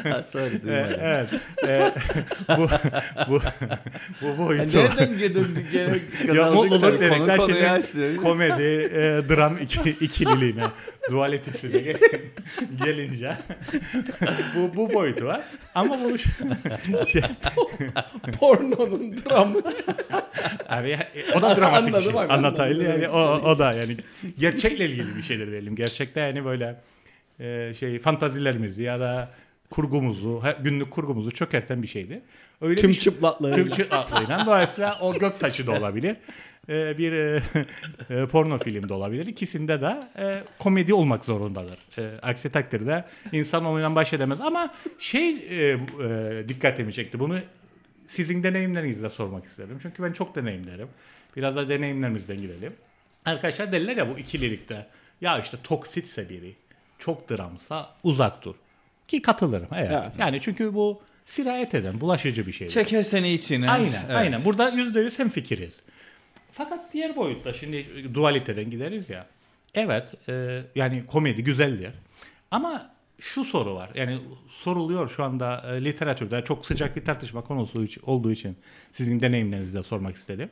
Ha, 0.04 0.24
Sorry 0.24 0.64
duymadım. 0.64 0.98
evet. 1.02 1.28
E, 1.68 1.92
bu 2.58 2.68
bu 3.30 3.42
bu 4.22 4.38
boyutu. 4.48 4.78
Nereden 4.78 5.36
döndük 5.36 5.72
gene 5.72 5.94
Ya 6.38 6.52
mutluluk 6.52 7.02
dedik. 7.02 7.10
Konu 7.18 7.38
konuyu 7.38 7.48
şimdi 7.56 7.70
açtı. 7.70 8.16
komedi, 8.18 8.64
e, 8.94 9.00
dram 9.30 9.58
iki, 9.58 9.90
ikililiğine, 9.90 10.64
dualitesine 11.12 11.80
gel- 11.80 11.98
gelince 12.86 13.38
bu, 14.56 14.76
bu 14.76 14.94
boyutu 14.94 15.26
var. 15.26 15.42
Ama 15.76 15.98
bu 16.04 16.18
şey, 17.06 17.22
Pornonun 18.40 19.16
dramı. 19.18 19.62
abi, 20.70 20.90
e, 20.90 21.34
o 21.38 21.42
da 21.42 21.58
dramatik 21.58 21.96
bir 21.96 22.02
şey. 22.02 22.12
anladım 22.30 22.66
yani 22.68 22.80
demek 22.80 23.14
o, 23.14 23.18
o 23.46 23.60
da 23.60 23.74
yani 23.74 23.98
gerçekle 24.40 24.86
ilgili 24.86 25.16
bir 25.18 25.24
şeydir 25.24 25.52
diyelim. 25.52 25.76
Gerçekte 25.76 26.20
yani 26.20 26.46
böyle 26.46 26.76
e, 27.42 27.74
şey 27.74 28.00
fantazilerimizi 28.00 28.84
ya 28.84 29.00
da 29.00 29.30
kurgumuzu, 29.70 30.44
günlük 30.64 30.92
kurgumuzu 30.92 31.32
çökerten 31.32 31.82
bir 31.84 31.88
şeydi. 31.88 32.22
Öyle 32.62 32.82
Tüm 32.82 32.90
bir 32.90 32.94
şey- 32.94 33.04
çıplaklığıyla. 33.04 33.58
Tüm 33.58 33.72
çıplaklığıyla. 33.72 34.46
Dolayısıyla 34.46 35.00
o 35.02 35.20
gök 35.20 35.40
taşı 35.40 35.68
da 35.68 35.72
olabilir. 35.72 36.16
Ee, 36.70 36.98
bir 36.98 37.12
e, 37.12 37.42
e, 38.10 38.26
porno 38.26 38.60
film 38.60 38.90
de 38.90 38.94
olabilir. 38.94 39.26
İkisinde 39.26 39.82
de 39.82 39.98
e, 40.18 40.44
komedi 40.60 40.94
olmak 40.94 41.26
zorundadır. 41.26 41.78
E, 41.98 42.20
aksi 42.22 42.50
takdirde 42.50 43.06
insan 43.32 43.66
onunla 43.66 43.96
baş 43.96 44.14
edemez. 44.14 44.42
Ama 44.42 44.74
şey 45.00 45.30
e, 45.30 45.72
e, 45.72 45.80
dikkatimi 46.50 46.94
çekti. 46.94 47.20
Bunu 47.20 47.36
sizin 48.08 48.44
deneyimlerinizle 48.44 49.10
sormak 49.10 49.46
isterim. 49.46 49.80
Çünkü 49.82 50.04
ben 50.04 50.12
çok 50.12 50.36
deneyimlerim. 50.36 50.88
Biraz 51.36 51.56
da 51.56 51.70
deneyimlerimizden 51.70 52.42
gidelim. 52.42 52.74
Arkadaşlar 53.26 53.72
derler 53.72 53.98
ya 53.98 54.10
bu 54.10 54.20
ikililikte. 54.20 54.88
Ya 55.22 55.40
işte 55.40 55.58
toksitse 55.64 56.30
biri, 56.30 56.54
çok 57.02 57.30
dramsa 57.30 57.90
uzak 58.04 58.46
dur. 58.46 58.56
Ki 59.08 59.22
katılırım. 59.22 59.68
Evet. 59.76 59.92
Evet. 59.92 60.20
Yani 60.20 60.42
çünkü 60.42 60.74
bu 60.74 61.02
sirayet 61.26 61.76
eden, 61.76 62.02
bulaşıcı 62.02 62.48
bir 62.48 62.52
şey. 62.52 62.68
Çeker 62.68 63.02
seni 63.02 63.34
içine. 63.34 63.70
Aynen, 63.70 64.04
Evet. 64.06 64.16
aynen. 64.16 64.46
Burada 64.46 64.70
yüzde 64.70 65.00
yüz 65.00 65.20
hemfikiriz. 65.20 65.82
Fakat 66.52 66.94
diğer 66.94 67.16
boyutta 67.16 67.54
şimdi 67.54 67.86
dualiteden 68.14 68.70
gideriz 68.70 69.10
ya. 69.10 69.28
Evet, 69.76 70.30
e, 70.30 70.62
yani 70.76 71.06
komedi 71.06 71.44
güzeldir. 71.44 71.92
Ama 72.52 72.92
şu 73.20 73.44
soru 73.44 73.76
var. 73.76 73.90
Yani 73.96 74.20
soruluyor 74.50 75.10
şu 75.10 75.24
anda 75.24 75.64
e, 75.76 75.84
literatürde 75.84 76.44
çok 76.44 76.66
sıcak 76.66 76.96
bir 76.96 77.06
tartışma 77.06 77.42
konusu 77.42 77.86
olduğu 78.04 78.32
için 78.32 78.58
sizin 78.92 79.22
deneyimlerinizi 79.22 79.74
de 79.74 79.84
sormak 79.84 80.16
istedim. 80.16 80.50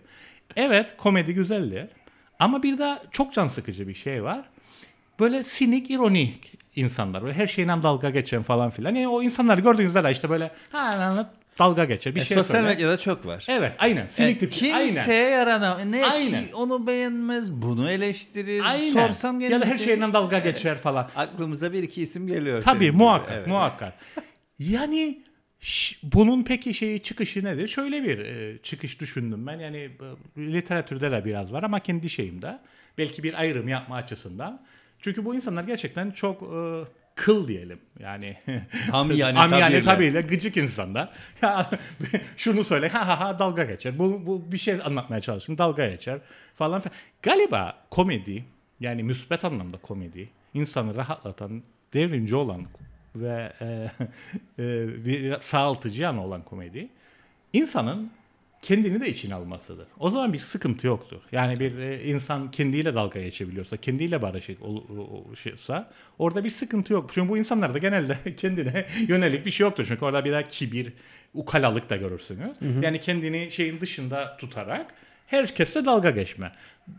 Evet, 0.56 0.98
komedi 0.98 1.34
güzeldir. 1.34 1.88
Ama 2.39 2.63
bir 2.63 2.77
de 2.77 3.00
çok 3.12 3.34
can 3.34 3.48
sıkıcı 3.48 3.88
bir 3.88 3.94
şey 3.94 4.24
var. 4.24 4.46
Böyle 5.20 5.44
sinik, 5.44 5.92
ironik 5.92 6.54
insanlar. 6.76 7.24
Böyle 7.24 7.34
her 7.34 7.48
şeyle 7.48 7.70
dalga 7.84 8.10
geçen 8.10 8.42
falan 8.42 8.70
filan. 8.70 8.96
Yani 8.96 9.08
o 9.08 9.24
insanları 9.24 9.62
gördüğünüzde 9.62 10.04
de 10.04 10.12
işte 10.12 10.30
böyle 10.30 10.52
ha, 10.72 11.28
dalga 11.60 11.86
geçer. 11.86 12.16
Bir 12.16 12.22
E, 12.22 12.26
şey 12.26 12.38
sosyal 12.38 12.56
söyler. 12.62 12.76
medyada 12.76 12.98
çok 13.00 13.26
var. 13.26 13.46
Evet 13.50 13.72
aynen. 13.80 14.06
E, 14.06 14.10
Sinik 14.10 14.40
tipi. 14.40 14.76
Aynen. 14.76 14.88
kimseye 14.88 15.30
yaranamaz. 15.30 15.86
Ne 15.86 16.06
Aynen. 16.06 16.52
onu 16.52 16.88
beğenmez, 16.88 17.52
bunu 17.52 17.92
eleştirir. 17.92 18.62
Aynen. 18.66 18.94
Sorsan 18.94 19.40
ya 19.40 19.62
da 19.62 19.66
her 19.66 19.78
şeyle 19.78 20.14
dalga 20.14 20.40
geçer 20.40 20.78
falan. 20.78 21.10
Aklımıza 21.16 21.74
bir 21.74 21.84
iki 21.84 22.02
isim 22.02 22.28
geliyor. 22.28 22.62
Tabii 22.62 22.92
muhakkak 22.92 23.36
Evet. 23.38 23.48
muhakkak. 23.48 23.94
Yani 24.60 25.24
bunun 26.04 26.44
peki 26.44 26.74
şeyi 26.74 27.04
çıkışı 27.04 27.44
nedir? 27.44 27.68
Şöyle 27.68 28.04
bir 28.04 28.20
e, 28.20 28.58
çıkış 28.64 29.00
düşündüm 29.00 29.48
ben. 29.48 29.60
Yani 29.60 29.78
e, 29.78 29.92
literatürde 30.38 31.12
de 31.12 31.26
biraz 31.26 31.54
var 31.54 31.64
ama 31.64 31.80
kendi 31.80 32.10
şeyimde. 32.10 32.60
Belki 32.98 33.24
bir 33.24 33.34
ayrım 33.39 33.67
yapma 33.67 33.96
açısından. 33.96 34.62
Çünkü 35.02 35.26
bu 35.26 35.36
insanlar 35.36 35.64
gerçekten 35.64 36.12
çok 36.12 36.44
e, 36.44 36.84
kıl 37.16 37.48
diyelim. 37.48 37.80
Yani 38.00 38.38
Amiyane 38.92 39.40
amiyane 39.44 39.82
tabiyle 39.82 40.22
gıcık 40.22 40.58
insanlar. 40.58 41.10
Ya, 41.42 41.70
şunu 42.38 42.64
söyle 42.64 42.90
ha 42.90 43.08
ha 43.08 43.20
ha 43.20 43.40
dalga 43.40 43.64
geçer. 43.64 44.00
Bu, 44.00 44.26
bu 44.26 44.52
bir 44.52 44.58
şey 44.58 44.80
anlatmaya 44.84 45.22
çalışın 45.22 45.58
dalga 45.58 45.88
geçer 45.90 46.20
falan. 46.56 46.84
Galiba 47.22 47.78
komedi 47.92 48.46
yani 48.80 49.04
müspet 49.04 49.46
anlamda 49.46 49.78
komedi 49.78 50.30
insanı 50.54 50.96
rahatlatan 50.96 51.64
devrimci 51.94 52.36
olan 52.36 52.66
ve 53.16 53.54
e, 53.62 53.66
e, 54.60 54.88
bir 55.06 55.40
sağaltıcı 55.40 56.02
yanı 56.02 56.24
olan 56.24 56.42
komedi 56.42 56.90
insanın 57.54 58.12
kendini 58.62 59.02
de 59.02 59.10
içine 59.10 59.34
almasıdır. 59.36 59.88
O 60.00 60.10
zaman 60.10 60.34
bir 60.34 60.39
sıkıntı 60.39 60.88
yoktur. 60.88 61.17
Yani 61.32 61.60
bir 61.60 61.78
e, 61.78 62.04
insan 62.04 62.52
kendiyle 62.52 62.95
dalga 62.95 63.22
geçebiliyorsa, 63.22 63.78
kendiyle 63.78 64.22
barışık 64.22 64.62
ol- 64.62 64.84
o- 64.98 65.02
o- 65.32 65.36
şeysa 65.36 65.89
orada 66.19 66.43
bir 66.43 66.50
sıkıntı 66.50 66.93
yok. 66.93 67.12
Çünkü 67.13 67.30
bu 67.30 67.38
insanlarda 67.38 67.78
genelde 67.78 68.17
kendine 68.36 68.86
yönelik 69.08 69.45
bir 69.45 69.52
şey 69.52 69.63
yoktur. 69.63 69.86
Çünkü 69.88 70.06
orada 70.06 70.26
bir 70.26 70.32
daha 70.32 70.43
kibir, 70.43 70.93
ukalalık 71.34 71.89
da 71.89 71.95
görürsünüz. 71.98 72.50
Yani 72.82 73.02
kendini 73.02 73.52
şeyin 73.52 73.80
dışında 73.82 74.38
tutarak 74.38 74.93
herkesle 75.28 75.86
dalga 75.86 76.10
geçme. 76.10 76.52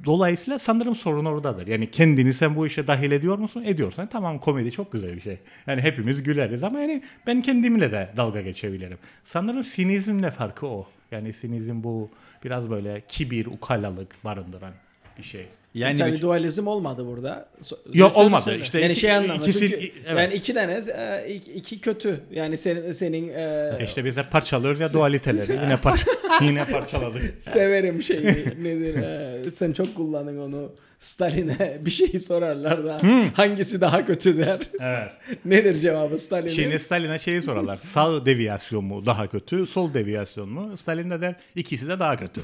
Dolayısıyla 0.05 0.59
sanırım 0.59 0.94
sorun 0.94 1.25
oradadır. 1.25 1.66
Yani 1.66 1.90
kendini 1.90 2.35
sen 2.35 2.57
bu 2.57 2.66
işe 2.66 2.87
dahil 2.87 3.11
ediyor 3.11 3.38
musun? 3.38 3.62
Ediyorsan 3.66 4.07
tamam 4.07 4.38
komedi 4.38 4.73
çok 4.73 4.92
güzel 4.92 5.16
bir 5.16 5.20
şey. 5.20 5.38
Yani 5.66 5.81
hepimiz 5.83 6.23
güleriz 6.23 6.64
ama 6.64 6.81
yani 6.81 7.03
ben 7.27 7.42
kendimle 7.42 7.92
de 7.92 8.11
dalga 8.16 8.40
geçebilirim. 8.40 8.99
Sanırım 9.25 9.64
sinizmle 9.64 10.31
farkı 10.31 10.66
o. 10.66 10.88
Yani 11.11 11.33
sinizm 11.33 11.83
bu 11.83 12.11
biraz 12.44 12.70
böyle 12.70 13.03
kibir, 13.09 13.46
ukalalık 13.46 14.25
barındıran 14.25 14.73
bir 15.18 15.23
şey. 15.23 15.49
Yani 15.74 15.96
Tabii 15.98 16.12
bir- 16.12 16.20
dualizm 16.22 16.66
olmadı 16.66 17.06
burada. 17.06 17.48
So- 17.62 17.76
Yok, 17.94 18.12
söyle, 18.12 18.26
olmadı. 18.26 18.42
söyle. 18.44 18.62
İşte 18.62 18.80
yani 18.80 18.92
iki- 18.92 19.00
şey 19.00 19.12
anlamda. 19.12 19.44
ikisi- 19.44 19.59
çünkü 19.61 19.76
evet. 20.06 20.18
Yani 20.18 20.35
iki 20.35 20.54
tane 20.54 20.80
e, 21.26 21.35
iki, 21.35 21.80
kötü. 21.80 22.20
Yani 22.30 22.56
senin 22.56 22.92
senin 22.92 23.28
e, 23.28 23.76
E 23.80 23.85
İşte 23.85 24.04
biz 24.04 24.16
hep 24.16 24.30
parçalıyoruz 24.30 24.80
ya 24.80 24.92
dualiteleri. 24.92 25.52
Yine 25.52 25.76
parça 25.83 26.04
yine 26.42 26.64
parçaladık. 26.64 27.35
severim 27.42 28.02
şeyi 28.02 28.22
nedir? 28.62 29.02
e, 29.02 29.52
sen 29.52 29.72
çok 29.72 29.94
kullandın 29.94 30.38
onu. 30.38 30.72
Stalin'e 31.00 31.78
bir 31.85 31.90
şeyi 31.90 32.20
sorarlar 32.20 32.85
da 32.85 33.00
hangisi 33.35 33.80
daha 33.80 34.06
kötü 34.06 34.38
der. 34.38 34.61
Evet. 34.80 35.11
Nedir 35.44 35.80
cevabı 35.80 36.18
Stalin'in? 36.18 36.52
Şimdi 36.54 36.78
Stalin'e 36.78 37.18
şeyi 37.18 37.42
sorarlar. 37.42 37.76
Sağ 37.76 38.26
deviyasyon 38.26 38.85
mu 38.85 39.06
daha 39.06 39.26
kötü, 39.26 39.66
sol 39.66 39.94
deviyasyon 39.94 40.48
mu? 40.48 40.76
Stalin 40.76 41.11
de 41.11 41.20
der 41.20 41.35
ikisi 41.56 41.88
de 41.88 41.98
daha 41.98 42.16
kötü. 42.16 42.40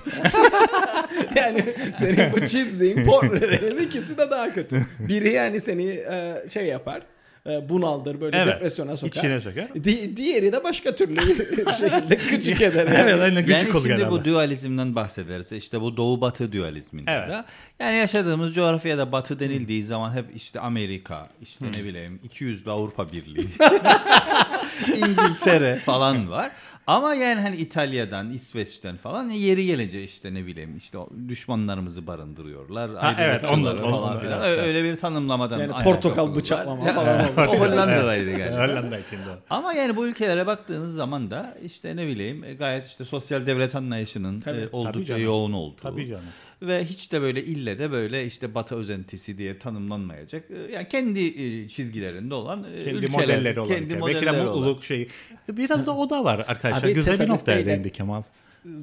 Yani 1.37 1.64
senin 1.97 2.33
bu 2.33 2.49
çizdiğin 2.49 3.07
portrelerin 3.07 3.79
ikisi 3.79 4.19
de 4.19 4.31
daha 4.31 4.55
kötü. 4.55 4.77
Biri 5.09 5.33
yani 5.33 5.61
seni 5.61 5.85
e, 5.90 6.35
şey 6.55 6.66
yapar. 6.66 7.03
e, 7.47 7.69
bunaldır 7.69 8.21
böyle 8.21 8.37
Evet. 8.37 8.55
depresyona 8.55 8.97
sokar. 8.97 9.21
İçine 9.21 9.40
söker. 9.40 9.75
Di- 9.75 10.16
diğeri 10.16 10.53
de 10.53 10.64
başka 10.64 10.95
türlü 10.95 11.16
bir 11.16 11.73
şekilde 11.79 12.14
gıcık 12.31 12.61
eder. 12.62 12.87
Yani. 12.87 12.97
Evet 13.11 13.21
aynen 13.21 13.35
gıcık 13.47 13.49
yani 13.51 13.69
şimdi 13.73 13.88
genelde. 13.88 14.11
bu 14.11 14.25
dualizmden 14.25 14.95
bahsederiz. 14.95 15.53
İşte 15.53 15.81
bu 15.81 15.97
doğu 15.97 16.21
batı 16.21 16.53
dualizminde 16.53 17.11
Evet. 17.11 17.29
de. 17.29 17.45
Yani 17.81 17.97
yaşadığımız 17.97 18.55
coğrafyada 18.55 19.12
batı 19.12 19.40
denildiği 19.40 19.85
zaman 19.85 20.12
hep 20.14 20.25
işte 20.37 20.61
Amerika, 20.61 21.29
işte 21.42 21.64
ne 21.79 21.85
bileyim 21.85 22.21
200'lü 22.29 22.71
Avrupa 22.71 23.12
Birliği, 23.12 23.49
İngiltere 24.97 25.75
falan 25.77 26.31
var. 26.31 26.51
Ama 26.87 27.14
yani 27.14 27.40
hani 27.40 27.57
İtalya'dan, 27.57 28.31
İsveç'ten 28.31 28.96
falan 28.96 29.29
yeri 29.29 29.66
gelince 29.66 30.05
işte 30.05 30.35
ne 30.35 30.46
bileyim 30.46 30.77
işte 30.77 30.99
düşmanlarımızı 31.29 32.07
barındırıyorlar. 32.07 32.94
Ha, 32.94 33.16
evet, 33.18 33.44
onlar, 33.44 33.77
falan 33.77 33.92
onlar, 34.03 34.20
filan. 34.20 34.42
evet, 34.49 34.64
Öyle 34.64 34.85
bir 34.85 34.96
tanımlamadan 34.96 35.59
Yani 35.59 35.85
portakal 35.85 36.35
bıçaklama 36.35 36.85
falan. 36.85 37.20
O 37.37 37.59
Hollanda'daydı 37.59 38.37
galiba. 38.37 38.57
Hollanda 38.68 38.99
içinde. 38.99 39.20
Ama 39.51 39.72
yani 39.72 39.96
bu 39.96 40.07
ülkelere 40.07 40.46
baktığınız 40.46 40.94
zaman 40.94 41.31
da 41.31 41.57
işte 41.64 41.96
ne 41.96 42.07
bileyim 42.07 42.44
e, 42.44 42.55
gayet 42.55 42.87
işte 42.87 43.05
sosyal 43.05 43.46
devlet 43.46 43.75
anlayışının 43.75 44.40
Tabii, 44.40 44.57
e, 44.59 44.61
tabii 44.64 44.77
oldukça 44.77 45.05
canım. 45.05 45.25
yoğun 45.25 45.53
olduğu. 45.53 45.83
Tabii 45.83 46.09
canım. 46.09 46.25
Ve 46.62 46.85
hiç 46.85 47.12
de 47.12 47.21
böyle 47.23 47.45
ille 47.45 47.79
de 47.79 47.90
böyle 47.90 48.27
işte 48.27 48.55
batı 48.55 48.75
özentisi 48.77 49.38
diye 49.38 49.59
tanımlanmayacak. 49.59 50.45
e, 50.51 50.73
Yani 50.73 50.88
kendi 50.88 51.21
e, 51.42 51.69
çizgilerinde 51.69 52.35
olan 52.35 52.64
e, 52.64 52.81
Kendi 52.85 52.97
ülkeler. 52.99 53.11
modelleri 53.11 53.61
olan. 53.61 53.69
Kendi 53.69 53.85
ülke. 53.95 53.95
Belki 54.07 54.27
de 54.27 54.31
modelleri 54.31 54.49
olan. 54.49 54.59
mutluluk 54.59 54.85
şeyi. 54.85 55.09
Biraz 55.49 55.87
da 55.87 55.97
o 55.97 56.11
da 56.11 56.25
var 56.25 56.45
arkadaşlar. 56.49 56.83
Abi 56.88 56.95
Güzel 56.95 57.19
bir 57.19 57.29
noktaya 57.29 57.66
değindi 57.66 57.90
Kemal. 57.92 58.23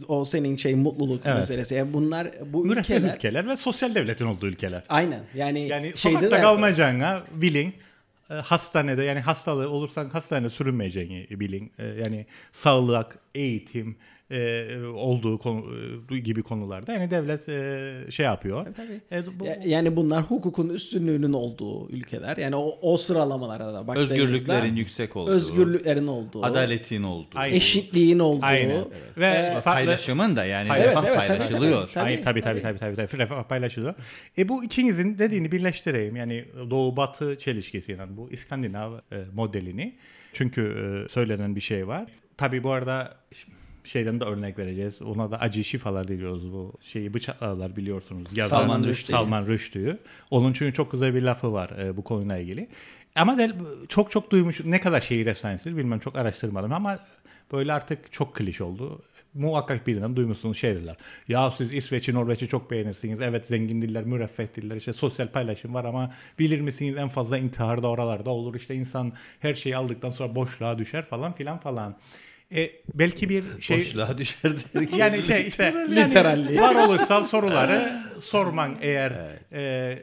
O 0.07 0.25
senin 0.25 0.57
şey 0.57 0.75
mutluluk 0.75 1.21
Evet. 1.25 1.37
meselesi. 1.37 1.75
Yani 1.75 1.93
bunlar 1.93 2.27
bu 2.53 2.67
ülkeler 2.67 3.15
ülkeler. 3.15 3.47
ve 3.47 3.55
sosyal 3.55 3.95
devletin 3.95 4.25
olduğu 4.25 4.47
ülkeler. 4.47 4.83
aynen 4.89 5.23
yani, 5.35 5.67
Yani 5.67 5.85
şeyde 5.95 6.15
sokakta 6.15 6.37
de- 6.37 6.41
kalmayacağına 6.41 7.23
bilin. 7.31 7.73
e, 8.29 8.33
Hastanede 8.33 9.03
yani 9.03 9.19
hastalığı 9.19 9.69
olursan 9.69 10.09
hastanede 10.09 10.49
sürünmeyeceğini 10.49 11.27
bilin. 11.39 11.71
E, 11.79 11.85
Yani 11.85 12.25
sağlık, 12.51 13.17
eğitim, 13.35 13.95
e, 14.31 14.65
olduğu 14.95 15.37
konu, 15.37 15.65
e, 16.11 16.19
gibi 16.19 16.43
konularda 16.43 16.93
yani 16.93 17.11
devlet 17.11 17.49
e, 17.49 17.91
şey 18.11 18.25
yapıyor. 18.25 18.65
Tabii. 18.75 19.01
E, 19.11 19.39
bu- 19.39 19.45
Ya- 19.45 19.59
Yani 19.65 19.95
bunlar 19.95 20.23
hukukun 20.23 20.69
üstünlüğünün 20.69 21.33
olduğu 21.33 21.89
ülkeler. 21.89 22.37
Yani 22.37 22.55
o, 22.55 22.77
o 22.81 22.97
sıralamalara 22.97 23.73
da 23.73 23.87
baktığınızda 23.87 24.13
Özgürlüklerin 24.15 24.75
yüksek 24.75 25.15
olduğu. 25.15 25.31
özgürlüklerin 25.31 26.07
olduğu, 26.07 26.43
Adaletin 26.45 27.03
olduğu. 27.03 27.27
Aynen. 27.35 27.55
eşitliğin 27.55 28.19
olduğu. 28.19 28.45
Aynen. 28.45 28.85
Ve 29.17 29.51
farklı- 29.51 29.63
Paylaşımın 29.63 30.35
da 30.35 30.45
yani 30.45 30.69
Evet, 30.75 30.87
refah 30.87 31.03
evet, 31.05 31.15
tabii, 31.17 31.27
paylaşılıyor. 31.27 31.89
tabii. 31.93 32.03
Ay, 32.05 32.21
tabii 32.21 32.41
tabii 32.41 32.61
tabii 32.61 32.79
tabii 32.79 32.95
tabii 32.95 33.17
refah 33.17 33.43
paylaşılıyor. 33.43 33.93
E 34.37 34.49
bu 34.49 34.63
ikinizin 34.63 35.19
dediğini 35.19 35.51
birleştireyim. 35.51 36.15
Yani 36.15 36.45
doğu 36.69 36.97
batı 36.97 37.37
çelişkisi 37.37 37.91
yani 37.91 38.17
bu 38.17 38.31
İskandinav 38.31 38.93
e, 38.93 38.99
modelini. 39.33 39.95
Çünkü 40.33 40.61
e, 40.61 41.09
söylenen 41.13 41.55
bir 41.55 41.61
şey 41.61 41.87
var. 41.87 42.05
Tabii 42.43 42.63
bu 42.63 42.71
arada 42.71 43.13
şeyden 43.83 44.19
de 44.19 44.23
örnek 44.23 44.57
vereceğiz. 44.57 45.01
Ona 45.01 45.31
da 45.31 45.39
acı 45.39 45.63
şifalar 45.63 46.07
diliyoruz 46.07 46.53
bu 46.53 46.73
şeyi 46.81 47.13
bıçaklarlar 47.13 47.75
biliyorsunuz. 47.75 48.27
Yazan 48.35 48.57
Salman 48.57 48.83
Rushdie. 48.83 49.11
Salman 49.11 49.47
Rushdie'yi. 49.47 49.97
Onun 50.31 50.53
çünkü 50.53 50.73
çok 50.73 50.91
güzel 50.91 51.15
bir 51.15 51.21
lafı 51.21 51.53
var 51.53 51.69
e, 51.69 51.97
bu 51.97 52.03
konuyla 52.03 52.37
ilgili. 52.37 52.67
Ama 53.15 53.37
de, 53.37 53.51
çok 53.89 54.11
çok 54.11 54.31
duymuş 54.31 54.59
ne 54.63 54.81
kadar 54.81 55.01
şehir 55.01 55.25
efsanesi 55.25 55.77
bilmem 55.77 55.99
çok 55.99 56.15
araştırmadım 56.15 56.73
ama 56.73 56.99
böyle 57.51 57.73
artık 57.73 58.11
çok 58.11 58.35
kliş 58.35 58.61
oldu. 58.61 59.01
Muhakkak 59.33 59.87
birinden 59.87 60.15
duymuşsunuz 60.15 60.57
şey 60.57 60.75
derler. 60.75 60.95
Ya 61.27 61.51
siz 61.51 61.73
İsveç'i 61.73 62.13
Norveç'i 62.13 62.47
çok 62.47 62.71
beğenirsiniz. 62.71 63.21
Evet 63.21 63.47
zengin 63.47 63.81
diller, 63.81 64.03
müreffeh 64.03 64.55
diller. 64.55 64.75
işte 64.75 64.93
sosyal 64.93 65.27
paylaşım 65.27 65.73
var 65.73 65.85
ama 65.85 66.13
bilir 66.39 66.61
misiniz 66.61 66.95
en 66.97 67.09
fazla 67.09 67.37
intihar 67.37 67.83
da 67.83 67.87
oralarda 67.87 68.29
olur. 68.29 68.55
İşte 68.55 68.75
insan 68.75 69.13
her 69.39 69.55
şeyi 69.55 69.77
aldıktan 69.77 70.11
sonra 70.11 70.35
boşluğa 70.35 70.77
düşer 70.77 71.05
falan 71.05 71.33
filan 71.33 71.59
falan. 71.59 71.97
E, 72.55 72.71
belki 72.93 73.29
bir 73.29 73.43
şey... 73.61 73.79
Boşluğa 73.79 74.17
düşer 74.17 74.51
derken. 74.73 74.97
Yani 74.97 75.23
şey 75.23 75.47
işte 75.47 75.63
yani 75.63 75.95
Literally. 75.95 76.57
varoluşsal 76.57 77.23
soruları 77.23 78.03
sorman 78.19 78.77
eğer 78.81 79.13
e, 79.51 79.99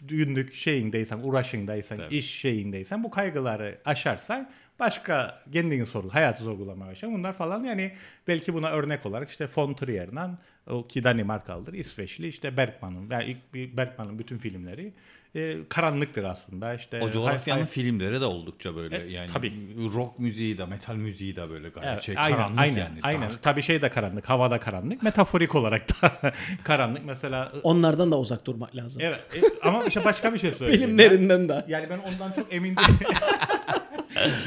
günlük 0.00 0.54
şeyindeysen, 0.54 1.18
uğraşındaysan, 1.22 2.00
iş 2.10 2.30
şeyindeysen 2.30 3.04
bu 3.04 3.10
kaygıları 3.10 3.78
aşarsan 3.84 4.50
başka 4.80 5.38
kendini 5.52 5.86
soru, 5.86 6.08
hayatı 6.14 6.44
sorgulamaya 6.44 6.92
başlar. 6.92 7.12
Bunlar 7.12 7.32
falan 7.32 7.64
yani 7.64 7.92
belki 8.28 8.54
buna 8.54 8.70
örnek 8.70 9.06
olarak 9.06 9.30
işte 9.30 9.48
von 9.56 9.74
Trier'den 9.74 10.38
o 10.66 10.86
ki 10.86 11.04
Danimarkalıdır, 11.04 11.72
İsveçli 11.72 12.28
işte 12.28 12.56
Bergman'ın, 12.56 13.10
yani 13.10 13.24
ilk 13.24 13.54
bir 13.54 13.76
Bergman'ın 13.76 14.18
bütün 14.18 14.38
filmleri 14.38 14.92
e, 15.36 15.56
karanlıktır 15.68 16.24
aslında. 16.24 16.74
işte 16.74 17.00
O 17.02 17.10
coğrafyanın 17.10 17.60
hay- 17.60 17.66
hay- 17.66 17.72
filmleri 17.74 18.20
de 18.20 18.24
oldukça 18.24 18.76
böyle 18.76 18.96
E, 19.06 19.10
yani 19.12 19.30
tabii. 19.32 19.52
rock 19.94 20.18
müziği 20.18 20.58
de 20.58 20.64
metal 20.66 20.94
müziği 20.94 21.36
de 21.36 21.50
böyle 21.50 21.68
gayet 21.68 21.90
Evet, 21.92 22.02
şey 22.02 22.14
aynen, 22.18 22.36
karanlık 22.36 22.60
aynen, 22.60 22.78
yani. 22.78 22.98
Aynen. 23.02 23.30
dark. 23.30 23.42
Tabii 23.42 23.62
şey 23.62 23.82
de 23.82 23.88
karanlık, 23.90 24.28
hava 24.28 24.50
da 24.50 24.60
karanlık. 24.60 25.02
Metaforik 25.02 25.54
olarak 25.54 26.02
da 26.02 26.12
karanlık. 26.64 27.04
Mesela 27.04 27.52
Onlardan 27.62 28.12
da 28.12 28.18
uzak 28.18 28.46
durmak 28.46 28.76
lazım. 28.76 29.02
Evet 29.04 29.20
e, 29.36 29.68
ama 29.68 29.84
işte 29.84 30.04
başka 30.04 30.34
bir 30.34 30.38
şey 30.38 30.50
söyleyeyim. 30.58 30.82
Filmlerinden 30.82 31.48
de. 31.48 31.64
Yani, 31.68 31.86
ben 31.90 31.98
ondan 31.98 32.32
çok 32.32 32.52
emin 32.54 32.76
değilim. 32.76 32.96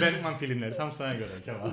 Bergman 0.01 0.37
filmleri 0.37 0.75
tam 0.75 0.91
sana 0.91 1.13
göre 1.13 1.29
Kemal. 1.45 1.69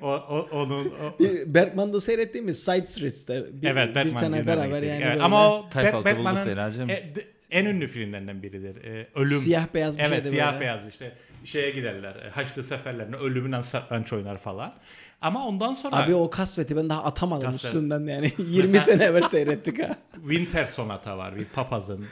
o, 0.00 0.08
o, 0.10 0.48
onun, 0.52 0.86
o, 0.86 1.18
Bergman'da 1.46 2.00
seyrettiğimiz 2.00 2.64
Side 2.64 2.86
Streets'te 2.86 3.62
bir, 3.62 3.68
evet 3.68 3.88
bir 3.90 3.94
Bergman 3.94 4.16
tane 4.20 4.36
filmlerine 4.36 4.46
beraber 4.46 4.82
yani 4.82 5.02
Evet, 5.02 5.12
böyle 5.14 5.22
Ama 5.22 5.50
o 5.58 5.68
Ber- 5.74 6.04
Bergman'ın 6.04 6.88
e, 6.88 7.12
en 7.52 7.64
ünlü 7.66 7.88
filmlerinden 7.88 8.42
biridir. 8.42 8.84
E, 8.84 9.08
ölüm. 9.14 9.28
siyah 9.38 9.66
beyaz 9.74 9.98
bir 9.98 10.02
Evet 10.02 10.26
siyah 10.26 10.50
böyle. 10.52 10.60
beyaz 10.60 10.88
işte 10.88 11.12
şeye 11.44 11.70
giderler. 11.70 12.16
e, 12.16 12.30
Haçlı 12.30 12.64
seferlerine 12.64 13.16
ölümünden 13.16 13.62
satranç 13.62 14.12
oynar 14.12 14.38
falan. 14.38 14.74
Ama 15.20 15.46
ondan 15.46 15.74
sonra 15.74 15.96
Abi 15.96 16.14
o 16.14 16.30
kasveti 16.30 16.76
ben 16.76 16.88
daha 16.88 17.04
atamadım 17.04 17.46
Kasvet. 17.52 17.64
üstünden 17.64 18.00
yani. 18.06 18.30
20 18.38 18.56
Mesela- 18.72 18.80
sene 18.80 19.04
evvel 19.04 19.22
seyrettik 19.22 19.82
ha. 19.82 19.96
Winter 20.14 20.66
Sonata 20.66 21.18
var. 21.18 21.36
Bir 21.36 21.44
papazın 21.44 22.06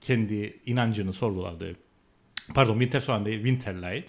kendi 0.00 0.60
inancını 0.66 1.12
sorguladığı. 1.12 1.76
Pardon 2.54 2.72
Winter 2.72 3.00
Sonata 3.00 3.24
değil 3.24 3.36
Winterlight. 3.44 4.06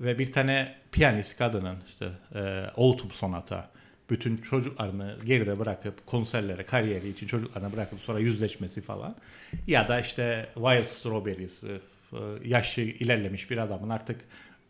Ve 0.00 0.18
bir 0.18 0.32
tane 0.32 0.74
piyanist 0.92 1.38
kadının 1.38 1.76
işte 1.86 2.08
e, 2.34 2.40
Autumn 2.76 3.10
Sonata 3.10 3.70
bütün 4.10 4.36
çocuklarını 4.36 5.16
geride 5.24 5.58
bırakıp 5.58 6.06
konserlere, 6.06 6.62
kariyeri 6.62 7.08
için 7.08 7.26
çocuklarını 7.26 7.72
bırakıp 7.72 8.00
sonra 8.00 8.18
yüzleşmesi 8.18 8.80
falan. 8.80 9.16
Ya 9.66 9.88
da 9.88 10.00
işte 10.00 10.46
Wild 10.54 10.84
Strawberries 10.84 11.64
e, 11.64 11.78
yaşı 12.44 12.80
ilerlemiş 12.80 13.50
bir 13.50 13.58
adamın 13.58 13.88
artık 13.88 14.20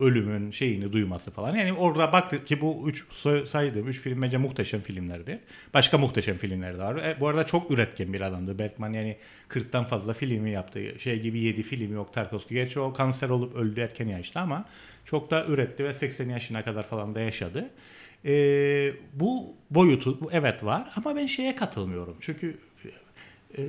ölümün 0.01 0.51
şeyini 0.51 0.93
duyması 0.93 1.31
falan. 1.31 1.57
Yani 1.57 1.73
orada 1.73 2.13
baktık 2.13 2.47
ki 2.47 2.61
bu 2.61 2.89
üç 2.89 3.05
say- 3.13 3.47
saydığım 3.47 3.89
üç 3.89 4.01
film 4.01 4.23
bence 4.23 4.37
muhteşem 4.37 4.81
filmlerdi. 4.81 5.41
Başka 5.75 5.99
muhteşem 5.99 6.37
filmler 6.37 6.75
de 6.75 6.79
var. 6.79 6.97
E, 6.97 7.21
bu 7.21 7.29
arada 7.29 7.47
çok 7.47 7.71
üretken 7.71 8.13
bir 8.13 8.21
adamdı 8.21 8.59
Bergman. 8.59 8.93
Yani 8.93 9.17
40'tan 9.49 9.85
fazla 9.85 10.13
filmi 10.13 10.51
yaptı. 10.51 10.81
Şey 10.99 11.21
gibi 11.21 11.41
7 11.43 11.63
filmi 11.63 11.95
yok 11.95 12.13
Tarkovski. 12.15 12.55
Gerçi 12.55 12.81
o 12.81 12.93
kanser 12.93 13.29
olup 13.29 13.57
öldü 13.57 13.81
erken 13.81 14.09
yaşta 14.09 14.41
ama 14.41 14.65
çok 15.05 15.31
da 15.31 15.47
üretti 15.47 15.85
ve 15.85 15.95
80 15.95 16.29
yaşına 16.29 16.65
kadar 16.65 16.89
falan 16.89 17.15
da 17.15 17.21
yaşadı. 17.21 17.71
E, 18.25 18.93
bu 19.15 19.47
boyutu 19.71 20.19
evet 20.33 20.65
var 20.65 20.93
ama 20.97 21.17
ben 21.17 21.27
şeye 21.27 21.57
katılmıyorum. 21.57 22.17
Çünkü 22.21 22.59
e, 23.59 23.63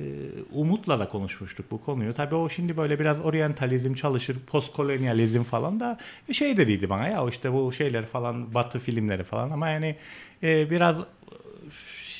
Umut'la 0.52 0.98
da 0.98 1.08
konuşmuştuk 1.08 1.70
bu 1.70 1.84
konuyu. 1.84 2.14
Tabii 2.14 2.34
o 2.34 2.48
şimdi 2.48 2.76
böyle 2.76 2.98
biraz 3.00 3.20
oryantalizm 3.20 3.94
çalışır, 3.94 4.36
postkolonyalizm 4.46 5.42
falan 5.42 5.80
da 5.80 5.98
şey 6.32 6.56
dediydi 6.56 6.90
bana 6.90 7.08
ya 7.08 7.28
işte 7.28 7.52
bu 7.52 7.72
şeyler 7.72 8.06
falan 8.06 8.54
batı 8.54 8.78
filmleri 8.78 9.24
falan 9.24 9.50
ama 9.50 9.68
yani 9.68 9.96
e, 10.42 10.70
biraz 10.70 11.00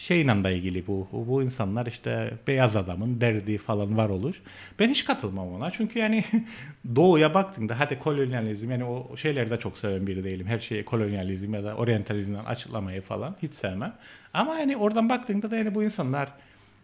şeyle 0.06 0.44
de 0.44 0.56
ilgili 0.56 0.86
bu. 0.86 1.08
Bu 1.12 1.42
insanlar 1.42 1.86
işte 1.86 2.30
beyaz 2.46 2.76
adamın 2.76 3.20
derdi 3.20 3.58
falan 3.58 3.96
var 3.96 4.08
olur. 4.08 4.42
Ben 4.78 4.88
hiç 4.88 5.04
katılmam 5.04 5.52
ona. 5.52 5.70
Çünkü 5.70 5.98
yani 5.98 6.24
doğuya 6.96 7.34
baktığında 7.34 7.80
hadi 7.80 7.98
kolonyalizm 7.98 8.70
yani 8.70 8.84
o 8.84 9.16
şeyleri 9.16 9.50
de 9.50 9.58
çok 9.58 9.78
seven 9.78 10.06
biri 10.06 10.24
değilim. 10.24 10.46
Her 10.46 10.58
şeyi 10.58 10.84
kolonyalizm 10.84 11.54
ya 11.54 11.64
da 11.64 11.74
oryantalizmden 11.74 12.44
açıklamayı 12.44 13.02
falan 13.02 13.36
hiç 13.42 13.54
sevmem. 13.54 13.94
Ama 14.34 14.58
yani 14.58 14.76
oradan 14.76 15.08
baktığında 15.08 15.50
da 15.50 15.56
yani 15.56 15.74
bu 15.74 15.82
insanlar 15.82 16.28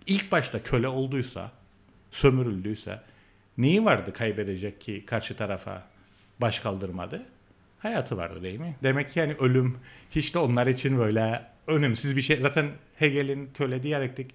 ilk 0.07 0.33
başta 0.33 0.63
köle 0.63 0.89
olduysa, 0.89 1.51
sömürüldüyse 2.11 3.01
neyi 3.59 3.85
vardı 3.85 4.13
kaybedecek 4.13 4.81
ki 4.81 5.05
karşı 5.07 5.37
tarafa 5.37 5.83
baş 6.41 6.61
kaldırmadı? 6.61 7.23
Hayatı 7.83 8.17
vardı 8.17 8.43
değil 8.43 8.61
mi? 8.61 8.77
Demek 8.83 9.11
ki 9.11 9.19
yani 9.19 9.35
ölüm 9.41 9.77
hiç 10.11 10.35
de 10.35 10.39
onlar 10.39 10.67
için 10.67 10.99
böyle 10.99 11.43
önemsiz 11.67 12.17
bir 12.17 12.23
şey. 12.23 12.41
Zaten 12.41 12.67
Hegel'in 12.97 13.49
köle 13.55 13.83
diyalektik 13.83 14.31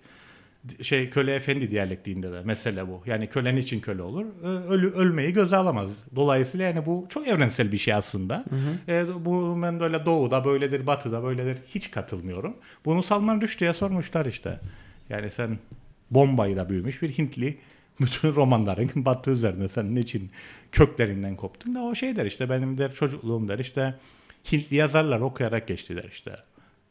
şey 0.82 1.10
köle 1.10 1.36
efendi 1.36 1.72
diyalektiğinde 1.72 2.32
de 2.32 2.42
mesele 2.44 2.88
bu. 2.88 3.04
Yani 3.06 3.28
kölen 3.28 3.58
için 3.58 3.80
köle 3.80 4.02
olur. 4.02 4.26
Ö- 4.44 4.68
Ölü, 4.70 4.92
ölmeyi 4.92 5.34
göze 5.34 5.56
alamaz. 5.58 5.98
Dolayısıyla 6.16 6.66
yani 6.66 6.86
bu 6.86 7.06
çok 7.10 7.28
evrensel 7.28 7.72
bir 7.72 7.78
şey 7.78 7.94
aslında. 7.94 8.46
E, 8.88 9.06
bu 9.26 9.60
ben 9.62 9.80
böyle 9.80 10.06
doğuda 10.06 10.46
böyledir, 10.46 10.88
batıda 10.88 11.24
böyledir 11.24 11.58
hiç 11.68 11.92
katılmıyorum. 11.92 12.54
Bunu 12.86 13.04
Salman 13.04 13.42
Rushdie'ye 13.42 13.74
sormuşlar 13.74 14.26
işte. 14.26 14.60
Yani 15.10 15.30
sen 15.32 15.58
Bombay'da 16.12 16.70
büyümüş 16.70 17.02
bir 17.02 17.10
Hintli 17.10 17.58
bütün 18.00 18.36
romanların 18.36 18.90
batı 19.06 19.32
üzerine 19.32 19.68
sen 19.68 19.96
niçin 19.96 20.32
köklerinden 20.72 21.36
koptun 21.36 21.76
da 21.76 21.84
o 21.84 21.96
şey 21.96 22.16
der 22.16 22.26
işte 22.26 22.50
benim 22.50 22.78
der 22.78 22.94
çocukluğum 22.94 23.48
der 23.48 23.60
işte 23.60 23.96
Hintli 24.52 24.76
yazarlar 24.76 25.20
okuyarak 25.20 25.68
geçti 25.68 25.96
der 25.96 26.10
işte. 26.12 26.36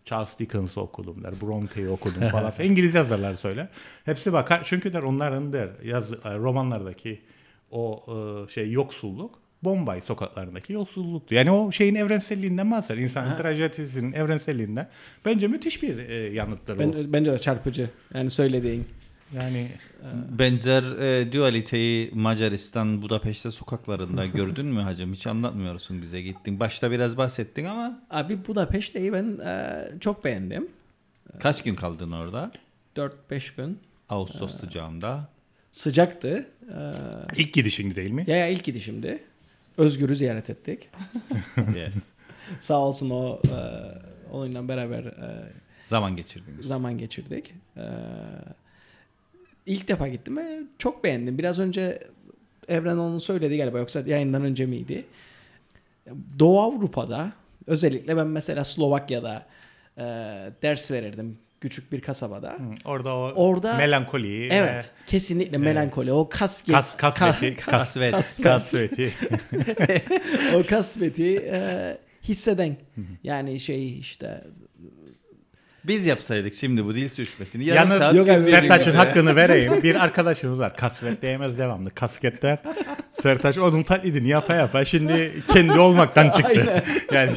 Charles 0.05 0.39
Dickens'ı 0.39 0.81
okudum 0.81 1.23
der. 1.25 1.33
Bronte'yi 1.41 1.89
okudum 1.89 2.29
falan. 2.33 2.53
İngiliz 2.63 2.95
yazarlar 2.95 3.35
söyler. 3.35 3.69
Hepsi 4.05 4.33
bakar. 4.33 4.63
Çünkü 4.65 4.93
der 4.93 5.03
onların 5.03 5.53
der 5.53 5.69
yaz, 5.85 6.13
e, 6.13 6.17
romanlardaki 6.39 7.21
o 7.71 8.05
e, 8.09 8.51
şey 8.51 8.73
yoksulluk 8.73 9.39
Bombay 9.65 10.01
sokaklarındaki 10.01 10.73
yoksulluktu. 10.73 11.35
Yani 11.35 11.51
o 11.51 11.73
şeyin 11.73 11.95
evrenselliğinden 11.95 12.71
bahseder. 12.71 13.03
İnsanın 13.03 13.37
trajedisinin 13.37 14.13
evrenselliğinden. 14.13 14.89
Bence 15.25 15.49
müthiş 15.49 15.83
bir 15.83 15.99
e, 15.99 16.15
yanıttır 16.15 16.77
o. 16.77 16.79
Ben, 16.79 17.13
bence 17.13 17.33
de 17.33 17.39
çarpıcı. 17.39 17.91
Yani 18.15 18.31
söylediğin. 18.31 18.87
Yani 19.35 19.71
Benzer 20.39 20.83
e, 20.99 21.33
dualiteyi 21.33 22.11
Macaristan 22.15 23.03
Budapeşte 23.03 23.51
sokaklarında 23.51 24.27
gördün 24.37 24.67
mü 24.67 24.81
hacım? 24.81 25.13
Hiç 25.13 25.27
anlatmıyorsun 25.27 26.03
bize 26.03 26.23
gittin. 26.23 26.61
Başta 26.61 26.91
biraz 26.91 27.17
bahsettin 27.17 27.65
ama 27.65 28.03
Abi 28.11 28.47
Budapeşte'yi 28.47 29.13
ben 29.13 29.39
e, 29.47 29.85
çok 30.01 30.25
beğendim. 30.25 30.69
kaç 31.41 31.63
gün 31.63 31.75
kaldın 31.75 32.13
orada? 32.13 32.53
4-5 32.97 33.57
gün. 33.57 33.79
Ağustos 34.09 34.55
sıcağında. 34.55 35.29
Sıcaktı. 35.73 36.47
E, 36.71 36.79
ilk 37.37 37.55
gidişin 37.55 37.95
değil 37.95 38.11
mi? 38.11 38.25
ya, 38.27 38.37
ya 38.37 38.47
ilk 38.49 38.65
gidişimdi. 38.65 39.23
Özgür'ü 39.79 40.15
ziyaret 40.15 40.51
ettik. 40.51 40.89
yes. 41.77 41.95
Sağ 42.61 42.79
olsun 42.79 43.11
o 43.11 43.41
e, 43.45 43.59
onunla 44.33 44.69
beraber 44.69 45.05
e, 45.05 45.53
Zaman 45.85 46.17
geçirdiniz. 46.17 46.67
zaman 46.67 46.99
geçirdik. 46.99 47.55
E, 47.77 47.83
ilk 49.67 49.89
defa 49.89 50.09
gittim 50.09 50.37
ve 50.37 50.59
çok 50.79 51.05
beğendim. 51.05 51.39
Biraz 51.39 51.59
önce 51.59 51.99
Evren 52.69 52.97
onu 52.97 53.21
söyledi 53.21 53.57
galiba 53.57 53.79
yoksa 53.79 54.03
yayından 54.07 54.43
önce 54.43 54.67
miydi? 54.67 55.05
Doğu 56.39 56.61
Avrupa'da 56.61 57.33
özellikle 57.67 58.17
ben 58.17 58.27
mesela 58.27 58.65
Slovakya'da 58.65 59.47
e, 59.99 60.03
ders 60.63 60.91
verirdim 60.91 61.39
küçük 61.61 61.93
bir 61.93 62.01
kasabada. 62.01 62.51
Hı, 62.53 62.59
Orada 62.91 63.15
o 63.17 63.33
Orada- 63.37 63.77
melankoliyi 63.77 64.49
Evet, 64.53 64.91
kesinlikle 65.07 65.59
melankoli. 65.59 66.13
O 66.13 66.29
kas 66.29 66.69
ve 66.69 66.73
kas, 66.73 66.97
kasveti, 66.97 67.47
ka- 67.47 67.57
kas, 67.57 67.81
Kasvet. 67.81 68.13
kas- 68.13 68.43
kasveti. 68.43 69.13
o 70.55 70.63
kasveti 70.69 71.37
e, 71.53 71.99
hisseden. 72.23 72.77
Yani 73.25 73.61
şey 73.61 73.99
işte 73.99 74.45
Biz 75.89 76.07
yapsaydık 76.07 76.55
şimdi 76.55 76.85
bu 76.85 76.95
dil 76.95 77.09
sürüşmesini. 77.09 77.65
Yarım 77.65 77.83
Yalnız 77.83 77.99
saat 77.99 78.15
Yok 78.15 78.29
abi, 78.29 78.41
dinleyelim 78.41 78.69
Sertaç'ın 78.69 78.95
hakkını 78.95 79.37
vereyim. 79.37 79.83
Bir 79.83 79.95
arkadaşımız 80.05 80.59
var. 80.59 80.77
Kasvet 80.77 81.23
diyemez 81.23 81.59
devamlı. 81.59 81.91
Kasketler. 81.91 82.59
Sertaç 83.13 83.59
onun 83.59 83.83
taklidini 83.83 84.29
yapa 84.29 84.55
yapa 84.55 84.85
şimdi 84.85 85.33
kendi 85.53 85.79
olmaktan 85.79 86.31
çıktı. 86.31 86.83
Yani 87.13 87.31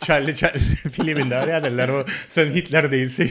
Charlie 0.00 0.34
Chaplin 0.34 0.90
filminde 0.90 1.36
var 1.36 1.48
ya 1.48 1.62
derler 1.62 1.88
o 1.88 2.04
sen 2.28 2.48
Hitler 2.48 2.92
değilsin. 2.92 3.30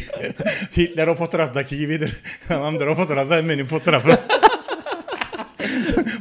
Hitler 0.77 1.07
o 1.07 1.15
fotoğraftaki 1.15 1.77
gibidir. 1.77 2.13
Tamamdır 2.47 2.87
o 2.87 2.95
fotoğraf 2.95 3.27
sen 3.27 3.49
benim 3.49 3.65
fotoğrafım. 3.65 4.15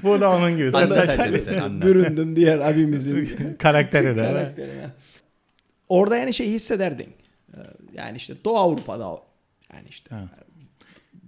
Bu 0.03 0.21
da 0.21 0.31
onun 0.31 0.57
gibi. 0.57 0.73
Sertaç 0.73 1.19
büründüm 1.83 2.37
diğer 2.37 2.59
abimizin 2.59 3.57
karakteri 3.59 4.17
de. 4.17 4.23
karakterine. 4.23 4.91
Orada 5.89 6.17
yani 6.17 6.35
şey 6.35 6.47
hissederdin. 6.47 7.24
Yani 7.95 8.17
işte 8.17 8.35
Doğu 8.45 8.59
Avrupa'da 8.59 9.23
yani 9.75 9.89
işte 9.89 10.15
Ha. 10.15 10.29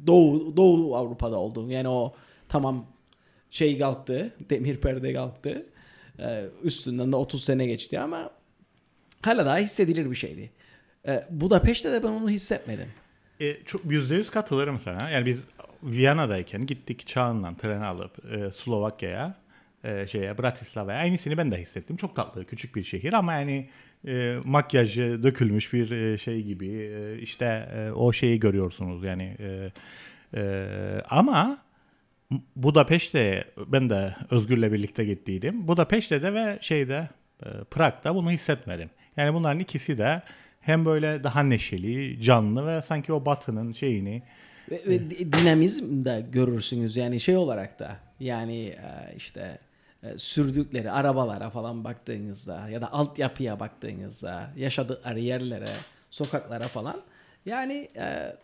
Doğu 0.07 0.57
Doğu 0.57 0.97
Avrupa'da 0.97 1.37
olduğun 1.37 1.71
yani 1.71 1.89
o 1.89 2.15
tamam 2.49 2.87
şey 3.51 3.79
kalktı, 3.79 4.35
demir 4.51 4.77
perde 4.77 5.13
kalktı. 5.15 5.67
Ee, 6.19 6.45
üstünden 6.63 7.13
de 7.13 7.17
30 7.17 7.45
sene 7.45 7.67
geçti 7.67 8.01
ama 8.01 8.31
hala 9.23 9.47
daha 9.47 9.59
hissedilir 9.59 10.11
bir 10.11 10.17
şeydi. 10.17 10.51
Ee, 11.07 11.27
Budapeşte 11.31 11.93
de 11.93 12.03
ben 12.03 12.09
onu 12.09 12.31
hissetmedim. 12.31 12.89
E, 13.41 13.65
çok 13.65 13.85
yüzde 13.85 14.15
yüz 14.15 14.31
katılırım 14.31 14.79
sana. 14.79 15.11
Yani 15.11 15.27
biz 15.27 15.45
Viyana'dayken 15.83 16.67
gittik 16.67 17.07
Çağan'la 17.07 17.57
tren 17.57 17.81
alıp 17.81 18.33
e, 18.33 18.51
Slovakya'ya, 18.53 19.35
e, 19.85 20.07
şeye 20.07 20.39
Bratislava'ya. 20.39 20.99
Aynısını 20.99 21.39
ben 21.39 21.51
de 21.51 21.57
hissettim. 21.57 21.97
Çok 21.97 22.17
tatlı, 22.17 22.45
küçük 22.45 22.77
bir 22.77 22.85
şehir 22.85 23.13
ama 23.13 23.33
yani 23.33 23.69
e, 24.07 24.37
makyajı 24.45 25.23
dökülmüş 25.23 25.73
bir 25.73 25.91
e, 25.91 26.19
şey 26.19 26.43
gibi. 26.43 26.69
E, 26.69 27.19
işte 27.19 27.69
e, 27.77 27.91
o 27.91 28.13
şeyi 28.13 28.41
görüyorsunuz 28.41 29.05
yani. 29.05 29.37
E, 29.39 29.71
e, 30.37 30.67
ama 31.11 31.59
Budapeşte 32.57 33.45
ben 33.67 33.91
de 33.91 34.15
Özgür'le 34.31 34.73
birlikte 34.73 35.05
gittiydim. 35.05 35.69
Budapeşte'de 35.69 36.35
ve 36.35 36.59
şeyde 36.61 37.09
e, 37.43 37.49
Prag'da 37.71 38.15
bunu 38.15 38.31
hissetmedim. 38.31 38.91
Yani 39.17 39.35
bunların 39.35 39.61
ikisi 39.61 39.99
de 39.99 40.23
hem 40.61 40.85
böyle 40.85 41.25
daha 41.25 41.43
neşeli, 41.43 42.23
canlı 42.23 42.67
ve 42.67 42.83
sanki 42.83 43.13
o 43.13 43.27
batının 43.27 43.73
şeyini 43.73 44.23
Ve, 44.71 44.81
ve 44.87 45.11
di- 45.11 45.33
dinamizm 45.33 46.05
de 46.05 46.27
görürsünüz 46.33 46.97
yani 46.97 47.21
şey 47.21 47.37
olarak 47.37 47.79
da 47.79 47.97
yani 48.21 48.65
e, 48.67 49.15
işte 49.17 49.41
e, 49.41 49.59
sürdükleri 50.17 50.91
arabalara 50.91 51.51
falan 51.51 51.85
baktığınızda 51.85 52.69
ya 52.69 52.81
da 52.81 52.93
altyapıya 52.93 53.61
baktığınızda 53.61 54.51
yaşadıkları 54.57 55.21
yerlere, 55.21 55.69
sokaklara 56.11 56.69
falan 56.69 57.03
yani 57.47 57.89
e, 57.97 58.37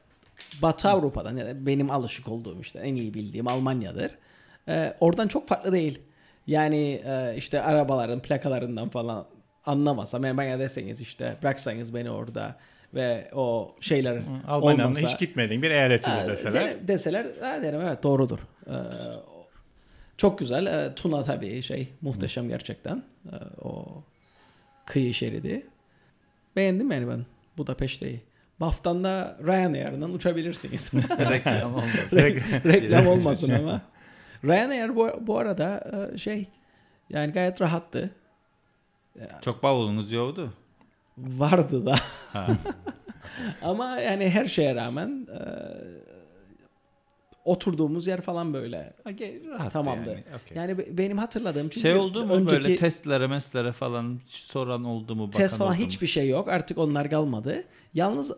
Batı 0.62 0.88
Avrupa'dan 0.88 1.66
benim 1.66 1.90
alışık 1.90 2.28
olduğum 2.28 2.60
işte 2.60 2.78
en 2.78 2.94
iyi 2.94 3.14
bildiğim 3.14 3.48
Almanya'dır. 3.48 4.10
E, 4.68 4.94
oradan 5.00 5.28
çok 5.28 5.48
farklı 5.48 5.72
değil. 5.72 6.00
Yani 6.46 7.02
e, 7.04 7.34
işte 7.36 7.62
arabaların 7.62 8.20
plakalarından 8.20 8.88
falan 8.88 9.26
anlamasam 9.66 10.24
yani 10.24 10.36
bana 10.36 10.58
deseniz 10.58 11.00
işte 11.00 11.36
bıraksanız 11.42 11.94
beni 11.94 12.10
orada 12.10 12.56
ve 12.94 13.28
o 13.34 13.76
şeyler 13.80 14.22
Almanya'nın 14.48 14.92
hiç 14.92 15.18
gitmediğin 15.18 15.62
bir 15.62 15.70
eyaletini 15.70 16.14
Ha, 16.14 16.28
deseler. 16.28 16.88
deseler 16.88 17.26
ha, 17.40 17.62
derim 17.62 17.80
evet 17.80 18.02
doğrudur. 18.02 18.38
Ee, 18.66 18.72
çok 20.16 20.38
güzel. 20.38 20.66
Ee, 20.66 20.94
Tuna 20.94 21.22
tabii 21.22 21.62
şey 21.62 21.88
muhteşem 22.02 22.48
gerçekten. 22.48 23.02
Ee, 23.32 23.36
o 23.62 24.02
kıyı 24.86 25.14
şeridi. 25.14 25.66
Beğendim 26.56 26.90
yani 26.90 27.08
ben 27.08 27.26
Budapeşte'yi. 27.58 28.20
Baftan 28.60 29.04
da 29.04 29.38
Ryanair'dan 29.46 30.14
uçabilirsiniz. 30.14 30.90
Reklam 31.10 31.74
olmaz. 31.74 32.12
Re- 32.12 32.72
Reklam 32.72 33.06
olmasın 33.06 33.50
ama. 33.50 33.82
Ryanair 34.44 34.96
bu, 34.96 35.10
bu 35.20 35.38
arada 35.38 35.90
e, 36.14 36.18
şey 36.18 36.46
yani 37.10 37.32
gayet 37.32 37.60
rahattı. 37.60 38.10
Çok 39.42 39.62
bavulunuz 39.62 40.12
yoktu. 40.12 40.52
Vardı 41.18 41.86
da. 41.86 41.94
Ama 43.62 43.98
yani 44.00 44.30
her 44.30 44.46
şeye 44.46 44.74
rağmen 44.74 45.26
e, 45.30 45.40
oturduğumuz 47.44 48.06
yer 48.06 48.20
falan 48.20 48.54
böyle. 48.54 48.92
Rahat 49.50 49.72
Tamamdı. 49.72 50.10
Yani. 50.10 50.24
okey. 50.44 50.56
Yani 50.56 50.78
be- 50.78 50.98
benim 50.98 51.18
hatırladığım 51.18 51.62
çünkü 51.68 51.80
şey 51.80 51.94
oldu 51.94 52.26
mu 52.26 52.34
önceki 52.34 52.62
böyle 52.64 52.76
testlere 52.76 53.26
meslere 53.26 53.72
falan 53.72 54.20
soran 54.26 54.84
oldu 54.84 55.16
mu? 55.16 55.30
test 55.30 55.58
falan 55.58 55.70
oldu 55.72 55.80
mu? 55.80 55.86
hiçbir 55.86 56.06
şey 56.06 56.28
yok. 56.28 56.48
Artık 56.48 56.78
onlar 56.78 57.10
kalmadı. 57.10 57.64
Yalnız 57.94 58.32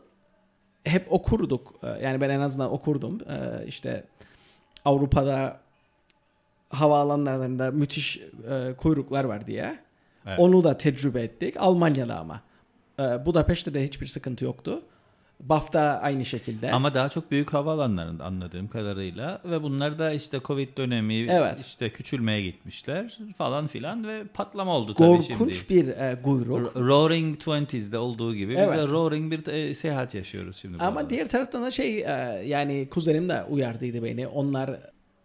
hep 0.84 1.12
okurduk. 1.12 1.74
Ee, 1.82 1.86
Yani 1.86 2.20
ben 2.20 2.30
en 2.30 2.40
azından 2.40 2.72
okurdum. 2.72 3.20
Ee, 3.28 3.66
İşte 3.66 4.04
Avrupa'da 4.84 5.60
havaalanlarında 6.70 7.70
müthiş 7.70 8.20
e, 8.50 8.74
kuyruklar 8.76 9.24
var 9.24 9.46
diye. 9.46 9.78
Evet. 10.26 10.38
Onu 10.38 10.64
da 10.64 10.76
tecrübe 10.76 11.22
ettik. 11.22 11.54
Almanya'da 11.58 12.18
ama. 12.18 12.40
Ee, 13.00 13.26
Budapeşte 13.26 13.74
de 13.74 13.84
hiçbir 13.84 14.06
sıkıntı 14.06 14.44
yoktu. 14.44 14.82
BAF'ta 15.48 15.80
aynı 15.80 16.24
şekilde. 16.24 16.72
Ama 16.72 16.94
daha 16.94 17.08
çok 17.08 17.30
büyük 17.30 17.52
havaalanlarında 17.54 18.24
anladığım 18.24 18.68
kadarıyla 18.68 19.40
ve 19.44 19.62
bunlar 19.62 19.98
da 19.98 20.12
işte 20.12 20.40
Covid 20.44 20.76
dönemi 20.76 21.14
Evet. 21.14 21.60
işte 21.60 21.90
küçülmeye 21.90 22.42
gitmişler 22.42 23.18
falan 23.38 23.66
filan 23.66 24.08
ve 24.08 24.24
patlama 24.34 24.76
oldu 24.76 24.94
tabii 24.94 25.22
şimdi. 25.22 25.38
Korkunç 25.38 25.70
bir 25.70 25.88
e, 25.88 26.22
kuyruk. 26.22 26.76
Roaring 26.76 27.38
Twenties'de 27.38 27.98
olduğu 27.98 28.34
gibi 28.34 28.52
biz 28.52 28.58
Evet. 28.58 28.78
de 28.78 28.88
Roaring 28.88 29.32
bir 29.32 29.46
e, 29.46 29.74
seyahat 29.74 30.14
yaşıyoruz 30.14 30.56
şimdi. 30.56 30.78
Ama 30.84 31.00
arada. 31.00 31.10
diğer 31.10 31.28
taraftan 31.28 31.62
da 31.62 31.70
şey 31.70 31.98
e, 31.98 32.04
yani 32.46 32.88
kuzenim 32.90 33.28
de 33.28 33.44
uyardıydı 33.44 34.02
beni. 34.04 34.26
Onlar 34.26 34.70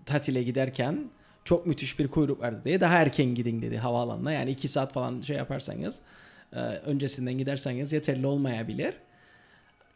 tatile 0.05 0.43
giderken 0.43 1.03
çok 1.45 1.65
müthiş 1.65 1.99
bir 1.99 2.07
kuyruk 2.07 2.41
vardı 2.41 2.61
diye 2.65 2.81
daha 2.81 2.97
erken 2.97 3.35
gidin 3.35 3.61
dedi 3.61 3.77
havaalanına. 3.77 4.31
Yani 4.31 4.51
iki 4.51 4.67
saat 4.67 4.93
falan 4.93 5.21
şey 5.21 5.37
yaparsanız 5.37 6.01
e, 6.53 6.59
öncesinden 6.59 7.37
giderseniz 7.37 7.93
yeterli 7.93 8.27
olmayabilir. 8.27 8.93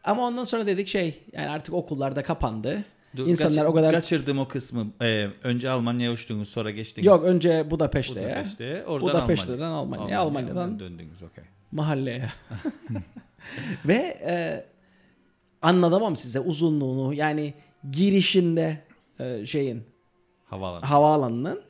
Ama 0.04 0.22
ondan 0.26 0.44
sonra 0.44 0.66
dedik 0.66 0.88
şey 0.88 1.22
yani 1.32 1.48
artık 1.48 1.74
okullar 1.74 2.16
da 2.16 2.22
kapandı. 2.22 2.84
Dur, 3.16 3.26
İnsanlar 3.28 3.54
kaçır- 3.56 3.66
o 3.70 3.74
kadar 3.74 3.92
kaçırdım 3.92 4.38
o 4.38 4.48
kısmı. 4.48 4.86
Ee, 5.02 5.26
önce 5.42 5.70
Almanya'ya 5.70 6.12
uçtunuz 6.12 6.48
sonra 6.48 6.70
geçtiniz. 6.70 7.06
yok 7.06 7.24
önce 7.24 7.70
Budapeşte'ye, 7.70 8.26
Budapeşte'ye, 8.26 8.84
oradan 8.84 9.08
Budapeşte'den 9.08 9.60
Almanya. 9.60 10.02
Almanya'ya, 10.02 10.20
Almanya'dan 10.20 10.78
döndünüz 10.78 11.22
okey. 11.22 11.44
mahalleye. 11.72 12.28
Ve 13.88 14.18
e, 14.26 14.64
anlatamam 15.62 16.16
size 16.16 16.40
uzunluğunu 16.40 17.14
yani 17.14 17.54
girişinde 17.92 18.78
e, 19.20 19.46
şeyin 19.46 19.82
Havaalanı. 20.44 20.84
havaalanının 20.84 21.62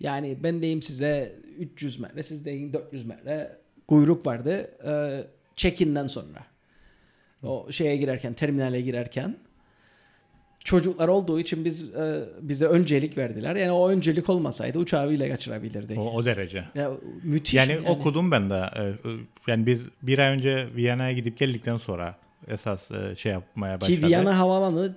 yani 0.00 0.38
ben 0.42 0.62
deyim 0.62 0.82
size 0.82 1.36
300 1.58 1.98
metre 2.00 2.22
siz 2.22 2.44
deyin 2.44 2.72
400 2.72 3.06
metre 3.06 3.56
kuyruk 3.88 4.26
vardı 4.26 4.70
e, 4.86 5.24
check-in'den 5.56 6.06
sonra. 6.06 6.46
O 7.44 7.72
şeye 7.72 7.96
girerken 7.96 8.32
terminale 8.34 8.80
girerken 8.80 9.36
çocuklar 10.64 11.08
olduğu 11.08 11.40
için 11.40 11.64
biz 11.64 11.94
e, 11.94 12.24
bize 12.40 12.66
öncelik 12.66 13.18
verdiler. 13.18 13.56
Yani 13.56 13.72
o 13.72 13.88
öncelik 13.90 14.28
olmasaydı 14.28 14.78
uçağı 14.78 15.10
bile 15.10 15.28
kaçırabilirdik. 15.30 15.98
O, 15.98 16.10
o 16.10 16.24
derece. 16.24 16.64
Ya, 16.74 16.90
müthiş. 17.22 17.54
Yani, 17.54 17.78
okudum 17.88 18.30
ben 18.30 18.50
de. 18.50 18.70
e, 18.76 18.82
e, 18.82 19.16
Yani 19.46 19.66
biz 19.66 19.86
bir 20.02 20.18
ay 20.18 20.34
önce 20.34 20.68
Viyana'ya 20.76 21.12
gidip 21.12 21.38
geldikten 21.38 21.76
sonra 21.76 22.16
esas 22.48 22.90
e, 22.90 23.16
şey 23.16 23.32
yapmaya 23.32 23.80
başladık. 23.80 24.02
Ki 24.02 24.08
Viyana 24.08 24.38
havaalanı 24.38 24.96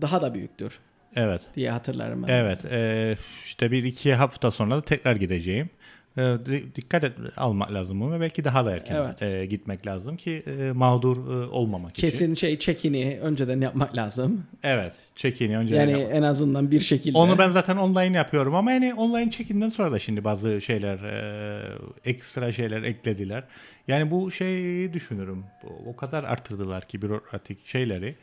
daha 0.00 0.22
da 0.22 0.34
büyüktür 0.34 0.78
Evet. 1.16 1.40
diye 1.54 1.70
hatırlarım 1.70 2.22
ben. 2.22 2.28
Evet. 2.28 2.64
e, 2.64 3.16
işte 3.44 3.70
bir 3.72 3.84
iki 3.84 4.14
hafta 4.14 4.50
sonra 4.50 4.76
da 4.76 4.82
tekrar 4.82 5.16
gideceğim. 5.16 5.70
E, 6.18 6.20
di- 6.46 6.74
dikkat 6.74 7.04
et 7.04 7.12
almak 7.36 7.72
lazım 7.74 8.00
bunu 8.00 8.12
ve 8.14 8.20
belki 8.20 8.44
daha 8.44 8.64
da 8.64 8.72
erken 8.76 8.94
Evet. 8.96 9.22
e, 9.22 9.46
gitmek 9.46 9.86
lazım 9.86 10.16
ki 10.16 10.42
e, 10.46 10.72
mağdur 10.72 11.16
e, 11.16 11.46
olmamak 11.46 11.90
için. 11.98 12.02
Kesin 12.08 12.34
şey 12.34 12.58
check-in'i 12.58 13.18
önceden 13.22 13.60
yapmak 13.60 13.96
lazım. 13.96 14.44
Evet. 14.62 14.92
Check-in'i 15.16 15.56
önce 15.58 15.74
Yani 15.76 15.90
yapmak. 15.92 16.12
en 16.16 16.22
azından 16.22 16.70
bir 16.70 16.80
şekilde. 16.80 17.18
Onu 17.18 17.38
ben 17.38 17.50
zaten 17.50 17.76
online 17.76 18.16
yapıyorum 18.16 18.54
ama 18.54 18.72
yani 18.72 18.94
online 18.94 19.30
check-in'den 19.30 19.68
sonra 19.68 19.92
da 19.92 19.98
şimdi 19.98 20.24
bazı 20.24 20.60
şeyler 20.60 20.98
e, 20.98 21.62
ekstra 22.04 22.52
şeyler 22.52 22.82
eklediler. 22.82 23.44
Yani 23.88 24.10
bu 24.10 24.30
şeyi 24.30 24.92
düşünürüm. 24.92 25.44
O- 25.86 25.96
kadar 25.96 26.24
artırdılar 26.24 26.88
ki 26.88 27.02
bürokratik 27.02 27.66
şeyleri. 27.66 28.14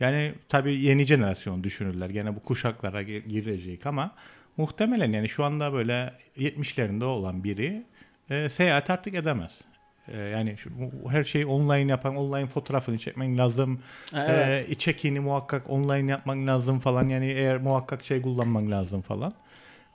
Yani 0.00 0.32
tabii 0.48 0.74
yeni 0.74 1.06
jenerasyon 1.06 1.64
düşünürler. 1.64 2.10
Gene 2.10 2.36
bu 2.36 2.40
kuşaklara 2.40 3.02
gi- 3.02 3.28
girecek 3.28 3.86
ama 3.86 4.14
muhtemelen 4.56 5.12
yani 5.12 5.28
şu 5.28 5.44
anda 5.44 5.72
böyle 5.72 6.12
70'lerinde 6.38 7.04
olan 7.04 7.44
biri 7.44 7.82
e, 8.30 8.48
seyahat 8.48 8.90
artık 8.90 9.14
edemez. 9.14 9.60
E, 10.08 10.18
yani 10.18 10.56
şu, 10.58 10.70
her 11.10 11.24
şeyi 11.24 11.46
online 11.46 11.90
yapan, 11.90 12.16
online 12.16 12.46
fotoğrafını 12.46 12.98
çekmen 12.98 13.38
lazım. 13.38 13.80
Ha, 14.12 14.26
evet. 14.28 14.70
E, 14.70 14.74
check-in'i 14.74 15.20
muhakkak 15.20 15.70
online 15.70 16.10
yapman 16.10 16.46
lazım 16.46 16.80
falan. 16.80 17.08
Yani 17.08 17.26
eğer 17.26 17.56
muhakkak 17.56 18.04
şey 18.04 18.22
kullanman 18.22 18.70
lazım 18.70 19.02
falan. 19.02 19.32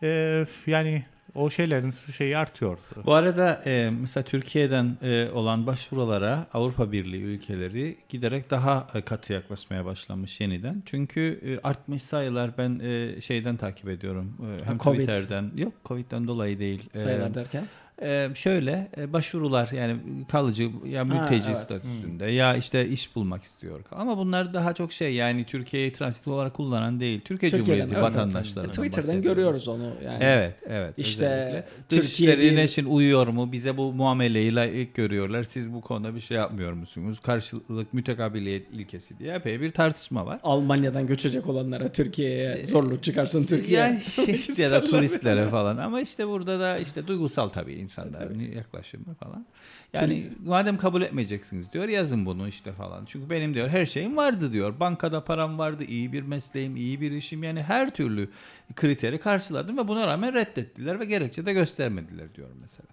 E, 0.03 0.45
yani 0.67 1.03
o 1.35 1.49
şeylerin 1.49 1.91
şeyi 2.17 2.37
artıyor. 2.37 2.77
Bu 3.05 3.13
arada 3.13 3.61
e, 3.65 3.89
mesela 4.01 4.23
Türkiye'den 4.23 4.97
e, 5.01 5.29
olan 5.33 5.67
başvurulara 5.67 6.47
Avrupa 6.53 6.91
Birliği 6.91 7.23
ülkeleri 7.23 7.97
giderek 8.09 8.51
daha 8.51 8.87
e, 8.93 9.01
katı 9.01 9.33
yaklaşmaya 9.33 9.85
başlamış 9.85 10.41
yeniden. 10.41 10.83
Çünkü 10.85 11.39
e, 11.45 11.67
artmış 11.67 12.03
sayılar 12.03 12.51
ben 12.57 12.79
e, 12.79 13.21
şeyden 13.21 13.57
takip 13.57 13.89
ediyorum. 13.89 14.37
E, 14.61 14.65
hem 14.65 14.77
Covid. 14.77 14.99
Twitter'den. 14.99 15.51
Yok 15.55 15.73
Covid'den 15.85 16.27
dolayı 16.27 16.59
değil. 16.59 16.89
E, 16.93 16.97
Sayılar 16.97 17.33
derken. 17.35 17.65
E, 18.01 18.29
şöyle 18.35 18.89
e, 18.97 19.13
başvurular 19.13 19.69
yani 19.71 19.95
kalıcı 20.31 20.69
ya 20.85 21.03
mülteci 21.03 21.49
evet. 21.49 21.57
statüsünde 21.57 22.25
ya 22.25 22.55
işte 22.55 22.87
iş 22.87 23.15
bulmak 23.15 23.43
istiyor. 23.43 23.79
Ama 23.91 24.17
bunlar 24.17 24.53
daha 24.53 24.73
çok 24.73 24.93
şey 24.93 25.13
yani 25.13 25.45
Türkiye'yi 25.45 25.93
transit 25.93 26.27
olarak 26.27 26.53
kullanan 26.53 26.99
değil. 26.99 27.21
Türkiye 27.21 27.51
Türkiye'den, 27.51 27.87
Cumhuriyeti 27.87 27.93
evet. 27.93 28.03
vatandaşlarından 28.03 28.69
E, 28.69 28.89
Twitter'dan 28.89 29.21
görüyoruz 29.21 29.67
onu 29.67 29.93
yani. 30.05 30.23
Evet, 30.23 30.55
evet. 30.69 30.93
İşte 30.97 31.25
özellikle. 31.25 31.67
Türkiye 31.89 32.63
için 32.63 32.85
uyuyor 32.85 33.27
mu? 33.27 33.51
Bize 33.51 33.77
bu 33.77 33.93
muameleyi 33.93 34.55
layık 34.55 34.95
görüyorlar. 34.95 35.43
Siz 35.43 35.73
bu 35.73 35.81
konuda 35.81 36.15
bir 36.15 36.19
şey 36.19 36.37
yapmıyor 36.37 36.73
musunuz? 36.73 37.19
Karşılık 37.19 37.93
mütekabiliyet 37.93 38.73
ilkesi 38.73 39.19
diye 39.19 39.33
epey 39.33 39.61
bir 39.61 39.71
tartışma 39.71 40.25
var. 40.25 40.39
Almanya'dan 40.43 41.07
göçecek 41.07 41.47
olanlara 41.47 41.87
Türkiye'ye 41.87 42.63
zorluk 42.63 43.03
çıkarsın 43.03 43.45
Türkiye. 43.45 43.79
Yani, 43.79 44.01
ya 44.57 44.71
da 44.71 44.83
turistlere 44.83 45.49
falan. 45.49 45.77
Ama 45.77 46.01
işte 46.01 46.27
burada 46.27 46.59
da 46.59 46.77
işte 46.77 47.07
duygusal 47.07 47.49
tabii 47.49 47.73
insanların 47.81 48.39
yaklaşımı 48.39 49.13
falan. 49.13 49.45
Yani 49.93 50.29
madem 50.45 50.77
kabul 50.77 51.01
etmeyeceksiniz 51.01 51.73
diyor 51.73 51.87
yazın 51.87 52.25
bunu 52.25 52.47
işte 52.47 52.71
falan. 52.71 53.05
Çünkü 53.05 53.29
benim 53.29 53.53
diyor 53.53 53.69
her 53.69 53.85
şeyim 53.85 54.17
vardı 54.17 54.53
diyor. 54.53 54.79
Bankada 54.79 55.23
param 55.23 55.59
vardı, 55.59 55.83
iyi 55.83 56.13
bir 56.13 56.21
mesleğim, 56.21 56.75
iyi 56.75 57.01
bir 57.01 57.11
işim. 57.11 57.43
Yani 57.43 57.63
her 57.63 57.95
türlü 57.95 58.29
kriteri 58.75 59.19
karşıladım 59.19 59.77
ve 59.77 59.87
buna 59.87 60.07
rağmen 60.07 60.33
reddettiler 60.33 60.99
ve 60.99 61.05
gerekçe 61.05 61.45
de 61.45 61.53
göstermediler 61.53 62.35
diyor 62.35 62.49
mesela. 62.61 62.89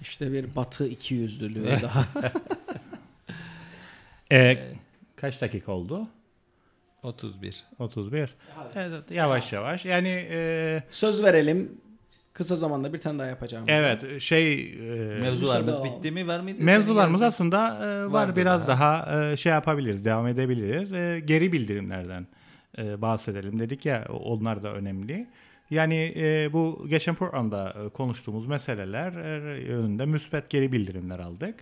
İşte 0.00 0.32
bir 0.32 0.56
batı 0.56 0.86
ikiyüzlülüğü 0.86 1.82
daha. 1.82 2.06
E, 4.32 4.58
kaç 5.16 5.40
dakika 5.40 5.72
oldu? 5.72 6.08
31. 7.02 7.64
31. 7.78 8.34
Evet, 8.74 9.10
yavaş 9.10 9.52
yavaş. 9.52 9.84
Yani 9.84 10.08
e, 10.30 10.82
Söz 10.90 11.24
verelim. 11.24 11.80
Kısa 12.36 12.56
zamanda 12.56 12.92
bir 12.92 12.98
tane 12.98 13.18
daha 13.18 13.26
yapacağım. 13.26 13.64
evet 13.68 14.20
şey 14.20 14.54
e, 15.14 15.20
Mevzularımız 15.20 15.84
bitti 15.84 16.10
mi 16.10 16.26
var 16.26 16.40
mıydı? 16.40 16.62
Mevzularımız 16.62 17.22
aslında 17.22 17.78
e, 17.86 18.04
var 18.04 18.12
Vardı 18.12 18.36
biraz 18.40 18.68
daha, 18.68 19.22
e, 19.32 19.36
şey 19.36 19.52
yapabiliriz, 19.52 20.04
devam 20.04 20.26
edebiliriz. 20.26 20.92
E, 20.92 21.22
geri 21.24 21.52
bildirimlerden 21.52 22.26
e, 22.78 23.02
bahsedelim 23.02 23.58
dedik 23.60 23.86
ya 23.86 24.04
onlar 24.24 24.62
da 24.62 24.72
önemli. 24.74 25.26
Yani 25.70 26.12
e, 26.16 26.52
bu 26.52 26.86
geçen 26.88 27.14
programda 27.14 27.74
e, 27.84 27.88
konuştuğumuz 27.88 28.46
meseleler 28.46 29.12
e, 29.12 29.60
yönünde 29.60 30.06
müspet 30.06 30.50
geri 30.50 30.72
bildirimler 30.72 31.18
aldık. 31.18 31.54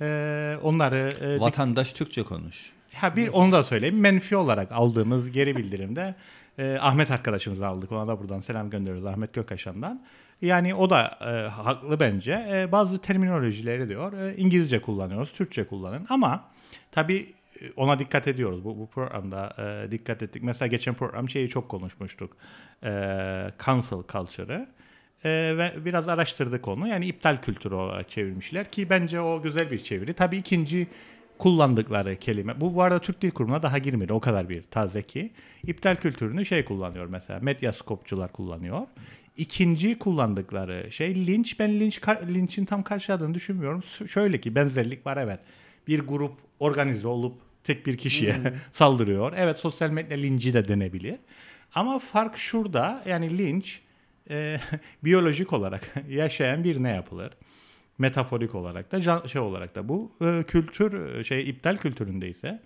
E, 0.00 0.56
onları 0.62 1.14
e, 1.20 1.24
dik- 1.36 1.40
Vatandaş 1.40 1.92
Türkçe 1.92 2.22
konuş. 2.22 2.72
Ha 2.94 3.16
bir 3.16 3.28
onu 3.28 3.52
da 3.52 3.62
söyleyeyim. 3.62 4.00
Menfi 4.00 4.36
olarak 4.36 4.72
aldığımız 4.72 5.30
geri 5.30 5.56
bildirimde 5.56 6.14
e, 6.58 6.78
Ahmet 6.80 7.10
arkadaşımızı 7.10 7.66
aldık. 7.66 7.92
Ona 7.92 8.08
da 8.08 8.20
buradan 8.20 8.40
selam 8.40 8.70
gönderiyoruz 8.70 9.06
Ahmet 9.06 9.32
Gökaşan'dan. 9.32 10.02
Yani 10.42 10.74
o 10.74 10.90
da 10.90 11.18
e, 11.20 11.48
haklı 11.48 12.00
bence. 12.00 12.46
E, 12.52 12.72
bazı 12.72 13.00
terminolojileri 13.00 13.88
diyor 13.88 14.12
e, 14.12 14.36
İngilizce 14.36 14.82
kullanıyoruz, 14.82 15.32
Türkçe 15.32 15.66
kullanın. 15.66 16.06
Ama 16.08 16.44
tabii 16.92 17.34
e, 17.60 17.72
ona 17.76 17.98
dikkat 17.98 18.28
ediyoruz. 18.28 18.64
Bu, 18.64 18.78
bu 18.78 18.86
programda 18.86 19.54
e, 19.58 19.90
dikkat 19.90 20.22
ettik. 20.22 20.42
Mesela 20.42 20.66
geçen 20.66 20.94
program 20.94 21.28
şeyi 21.28 21.48
çok 21.48 21.68
konuşmuştuk. 21.68 22.36
E, 22.82 22.90
cancel 23.66 24.02
culture'ı. 24.12 24.68
E, 25.24 25.30
ve 25.58 25.84
biraz 25.84 26.08
araştırdık 26.08 26.68
onu. 26.68 26.88
Yani 26.88 27.06
iptal 27.06 27.36
kültürü 27.36 27.74
olarak 27.74 28.10
çevirmişler 28.10 28.70
ki 28.70 28.90
bence 28.90 29.20
o 29.20 29.42
güzel 29.42 29.70
bir 29.70 29.78
çeviri. 29.78 30.14
Tabii 30.14 30.36
ikinci 30.36 30.86
kullandıkları 31.38 32.16
kelime. 32.16 32.60
Bu 32.60 32.74
bu 32.74 32.82
arada 32.82 32.98
Türk 32.98 33.22
Dil 33.22 33.30
Kurumu'na 33.30 33.62
daha 33.62 33.78
girmedi. 33.78 34.12
O 34.12 34.20
kadar 34.20 34.48
bir 34.48 34.62
taze 34.70 35.02
ki. 35.02 35.30
İptal 35.66 35.96
kültürünü 35.96 36.46
şey 36.46 36.64
kullanıyor 36.64 37.06
mesela. 37.06 37.40
Medyaskopçular 37.40 38.32
kullanıyor. 38.32 38.80
İkinci 39.36 39.98
kullandıkları 39.98 40.92
şey 40.92 41.26
linç. 41.26 41.58
Ben 41.58 41.80
linç 41.80 42.00
linçin 42.28 42.64
tam 42.64 42.82
karşıladığını 42.82 43.34
düşünmüyorum. 43.34 43.82
Şöyle 44.08 44.40
ki 44.40 44.54
benzerlik 44.54 45.06
var 45.06 45.16
evet. 45.16 45.40
Bir 45.88 46.00
grup 46.00 46.32
organize 46.60 47.08
olup 47.08 47.34
tek 47.64 47.86
bir 47.86 47.96
kişiye 47.96 48.34
saldırıyor. 48.70 49.32
Evet 49.36 49.58
sosyal 49.58 49.90
medya 49.90 50.16
linci 50.16 50.54
de 50.54 50.68
denebilir. 50.68 51.16
Ama 51.74 51.98
fark 51.98 52.38
şurada 52.38 53.02
yani 53.06 53.38
linç 53.38 53.80
e, 54.30 54.60
biyolojik 55.04 55.52
olarak 55.52 55.94
yaşayan 56.08 56.64
bir 56.64 56.82
ne 56.82 56.90
yapılır? 56.90 57.30
Metaforik 57.98 58.54
olarak 58.54 58.92
da 58.92 59.28
şey 59.28 59.40
olarak 59.40 59.74
da 59.74 59.88
bu 59.88 60.12
e, 60.20 60.44
kültür 60.48 61.16
e, 61.16 61.24
şey 61.24 61.50
iptal 61.50 61.76
kültüründe 61.76 62.28
ise 62.28 62.60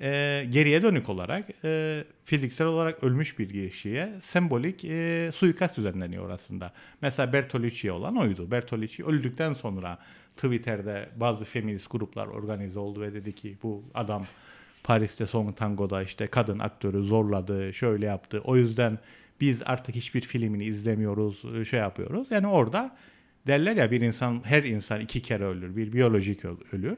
e, 0.00 0.44
geriye 0.50 0.82
dönük 0.82 1.08
olarak 1.08 1.44
e, 1.64 2.04
fiziksel 2.24 2.66
olarak 2.66 3.04
ölmüş 3.04 3.38
bir 3.38 3.70
kişiye 3.70 4.12
sembolik 4.20 4.84
e, 4.84 5.30
suikast 5.34 5.76
düzenleniyor 5.76 6.30
aslında. 6.30 6.72
Mesela 7.02 7.32
Bertolucci 7.32 7.92
olan 7.92 8.16
oydu. 8.16 8.50
Bertolucci 8.50 9.04
öldükten 9.04 9.54
sonra 9.54 9.98
Twitter'de 10.36 11.08
bazı 11.16 11.44
feminist 11.44 11.90
gruplar 11.90 12.26
organize 12.26 12.78
oldu 12.78 13.00
ve 13.00 13.14
dedi 13.14 13.34
ki 13.34 13.56
bu 13.62 13.84
adam 13.94 14.26
Paris'te 14.84 15.26
son 15.26 15.52
tangoda 15.52 16.02
işte 16.02 16.26
kadın 16.26 16.58
aktörü 16.58 17.02
zorladı, 17.02 17.74
şöyle 17.74 18.06
yaptı. 18.06 18.40
O 18.44 18.56
yüzden 18.56 18.98
biz 19.40 19.62
artık 19.66 19.94
hiçbir 19.94 20.20
filmini 20.20 20.64
izlemiyoruz, 20.64 21.68
şey 21.68 21.80
yapıyoruz. 21.80 22.30
Yani 22.30 22.46
orada 22.46 22.96
derler 23.48 23.76
ya 23.76 23.90
bir 23.90 24.00
insan, 24.00 24.40
her 24.44 24.62
insan 24.62 25.00
iki 25.00 25.22
kere 25.22 25.44
ölür. 25.44 25.76
Bir 25.76 25.92
biyolojik 25.92 26.44
öl- 26.44 26.56
ölür. 26.72 26.96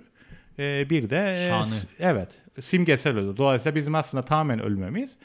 Ee, 0.59 0.87
bir 0.91 1.11
de 1.11 1.45
e, 1.45 1.49
Şanı. 1.49 1.75
evet 2.01 2.29
simgesel 2.61 3.17
ölür. 3.17 3.37
Dolayısıyla 3.37 3.77
bizim 3.77 3.95
aslında 3.95 4.25
tamamen 4.25 4.61
ölmemiz 4.63 5.17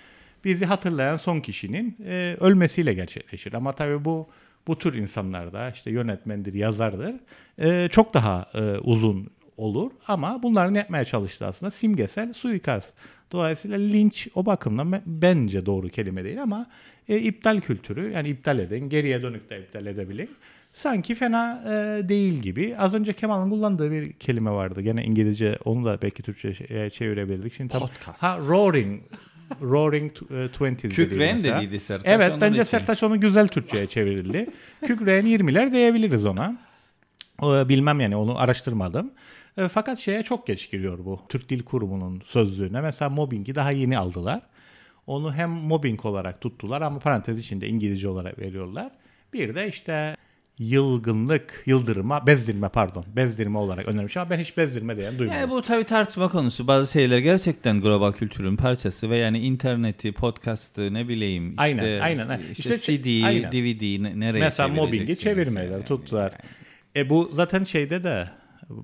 bizi 0.46 0.66
hatırlayan 0.66 1.16
son 1.16 1.40
kişinin 1.40 1.98
e, 2.06 2.38
ölmesiyle 2.40 2.94
gerçekleşir. 2.94 3.54
Ama 3.54 3.72
tabii 3.72 4.06
bu 4.06 4.28
bu 4.68 4.78
tür 4.80 4.94
insanlarda 4.94 5.70
işte 5.70 5.92
yönetmendir, 5.92 6.54
yazardır 6.54 7.16
e, 7.60 7.88
çok 7.92 8.14
daha 8.14 8.46
e, 8.54 8.60
uzun 8.78 9.30
olur 9.58 9.92
ama 10.08 10.44
bunların 10.44 10.74
yapmaya 10.74 11.06
çalıştığı 11.06 11.46
aslında 11.46 11.72
simgesel 11.72 12.34
suikast. 12.34 12.94
Dolayısıyla 13.32 13.78
linç 13.78 14.28
o 14.36 14.46
bakımdan 14.46 14.92
ben- 14.92 15.02
bence 15.06 15.66
doğru 15.66 15.90
kelime 15.90 16.24
değil 16.24 16.42
ama 16.44 16.68
e, 17.10 17.18
iptal 17.18 17.60
kültürü 17.60 18.12
yani 18.12 18.30
iptal 18.30 18.60
edin, 18.60 18.89
geriye 18.89 19.22
dönük 19.22 19.50
de 19.50 19.60
iptal 19.60 19.86
edebilir. 19.86 20.28
Sanki 20.72 21.15
fena 21.15 21.63
e, 21.65 22.10
değil 22.10 22.34
gibi. 22.34 22.76
Az 22.78 22.94
önce 22.94 23.13
Kemal'ın 23.13 23.50
kullandığı 23.50 23.91
bir 23.91 24.13
kelime 24.13 24.52
vardı. 24.52 24.82
Gene 24.82 25.04
İngilizce 25.04 25.58
onu 25.65 25.86
da 25.86 26.02
belki 26.02 26.24
Türkçe 26.24 26.54
e, 26.70 26.89
çevirebilirdik. 26.89 27.54
Şimdi 27.54 27.72
tam, 27.72 27.82
Podcast. 27.82 28.24
ha 28.24 28.38
roaring 28.38 29.02
Roaring 29.62 30.12
Twenties 30.54 30.98
dedi 30.98 31.15
mesela. 31.15 31.62
dediydi 31.62 31.80
Sertaç. 31.80 32.12
Evet 32.12 32.34
bence. 32.41 32.65
Sertaç 32.65 33.04
onu 33.04 33.20
güzel 33.20 33.48
Türkçe'ye 33.48 33.88
çevrildi. 33.96 34.48
Kükreyen 34.86 35.26
20'ler 35.26 35.72
diyebiliriz 35.72 36.26
ona. 36.26 36.58
Bilmem 37.41 38.00
yani 38.00 38.15
onu 38.15 38.39
araştırmadım. 38.39 39.12
E, 39.58 39.68
fakat 39.68 40.00
şeye 40.00 40.24
çok 40.24 40.48
geç 40.48 40.72
giriyor 40.72 41.06
bu. 41.06 41.22
Türk 41.30 41.50
Dil 41.50 41.63
Kurumu'nun 41.63 42.22
sözlüğüne. 42.26 42.82
Mesela 42.82 43.10
mobbingi 43.10 43.56
daha 43.56 43.72
yeni 43.72 43.98
aldılar. 43.98 44.41
Onu 45.08 45.34
hem 45.34 45.50
mobbing 45.50 46.06
olarak 46.06 46.41
tuttular 46.41 46.82
ama 46.82 47.00
parantez 47.00 47.39
içinde 47.39 47.68
İngilizce 47.68 48.08
olarak 48.10 48.39
veriyorlar. 48.39 48.91
Bir 49.34 49.56
de 49.56 49.68
işte 49.68 50.15
yılgınlık, 50.60 51.63
yıldırma, 51.65 52.28
bezdirme 52.28 52.70
pardon. 52.70 53.06
Bezdirme 53.15 53.58
olarak 53.58 53.88
önermiş 53.88 54.18
ama 54.18 54.30
ben 54.30 54.39
hiç 54.39 54.58
bezdirme 54.58 54.98
diyen 54.98 55.20
duymadım. 55.20 55.39
Yani 55.41 55.52
bu 55.52 55.62
tabii 55.62 55.84
tartışma 55.84 56.30
konusu. 56.30 56.68
Bazı 56.68 56.91
şeyler 56.91 57.18
gerçekten 57.18 57.82
global 57.82 58.12
kültürün 58.13 58.56
parçası 58.56 59.10
ve 59.10 59.18
yani 59.18 59.39
interneti, 59.39 60.12
podcast'ı 60.12 60.94
ne 60.94 61.08
bileyim 61.08 61.50
işte, 61.50 61.62
Aynen, 61.63 62.00
aynen. 62.00 62.39
işte, 62.52 62.76
İşte 62.76 62.78
CD, 62.78 63.24
aynen. 63.26 63.52
DVD 63.52 64.04
ne- 64.04 64.20
nereye 64.20 64.39
Mesela 64.39 64.70
mobbingi 64.70 65.15
çevirmeler 65.20 65.70
yani? 65.72 65.84
tuttular. 65.86 66.34
E 66.96 67.10
bu 67.10 67.29
zaten 67.34 67.63
şeyde 67.63 68.04
de 68.04 68.25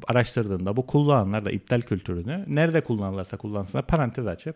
araştırdığında 0.07 0.77
bu 0.77 0.85
kullananlar 0.87 1.45
da 1.45 1.51
iptal 1.51 1.81
kültürünü 1.81 2.45
nerede 2.47 2.81
kullanırlarsa 2.81 3.37
kullansınlar 3.37 3.87
parantez 3.87 4.27
açıp 4.27 4.55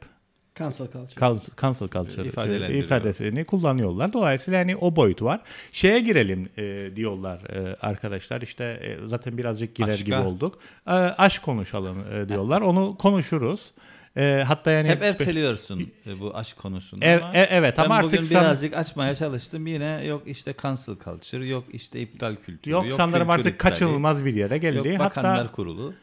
Cancel 0.59 0.87
culture. 0.87 1.41
Cancel 1.61 1.89
culture 1.89 2.27
İfadelendiriyor. 2.27 2.83
ifadesini 2.83 3.45
kullanıyorlar. 3.45 4.13
Dolayısıyla 4.13 4.59
yani 4.59 4.75
o 4.75 4.95
boyut 4.95 5.21
var. 5.21 5.41
Şeye 5.71 5.99
girelim 5.99 6.49
e, 6.57 6.89
diyorlar 6.95 7.39
e, 7.43 7.75
arkadaşlar. 7.81 8.41
İşte 8.41 8.63
e, 8.63 9.07
zaten 9.07 9.37
birazcık 9.37 9.75
girer 9.75 9.87
Aşka. 9.87 10.03
gibi 10.05 10.15
olduk. 10.15 10.59
E, 10.87 10.91
aşk 10.91 11.43
konuşalım 11.43 11.97
e, 12.13 12.29
diyorlar. 12.29 12.61
Onu 12.61 12.97
konuşuruz. 12.97 13.71
E, 14.17 14.43
hatta 14.47 14.71
yani 14.71 14.89
Hep 14.89 15.03
erteliyorsun 15.03 15.91
e, 16.07 16.19
bu 16.19 16.35
aşk 16.37 16.57
konusunu 16.57 17.03
E- 17.03 17.19
ama 17.21 17.33
e- 17.33 17.47
evet 17.51 17.77
ben 17.77 17.83
ama 17.83 18.03
bugün 18.03 18.17
artık 18.17 18.23
san- 18.25 18.43
birazcık 18.43 18.73
açmaya 18.73 19.15
çalıştım 19.15 19.67
yine 19.67 20.05
yok 20.05 20.23
işte 20.25 20.53
cancel 20.63 20.95
culture 21.05 21.47
yok 21.47 21.63
işte 21.71 22.01
iptal 22.01 22.35
kültürü 22.35 22.73
yok, 22.73 22.85
sanırım 22.93 23.19
kültür 23.27 23.33
artık 23.33 23.53
iptali, 23.53 23.71
kaçınılmaz 23.73 24.25
bir 24.25 24.35
yere 24.35 24.57
geldi. 24.57 24.87
yok 24.87 24.99
bakanlar 24.99 25.37
hatta 25.37 25.51
kurulu 25.51 25.93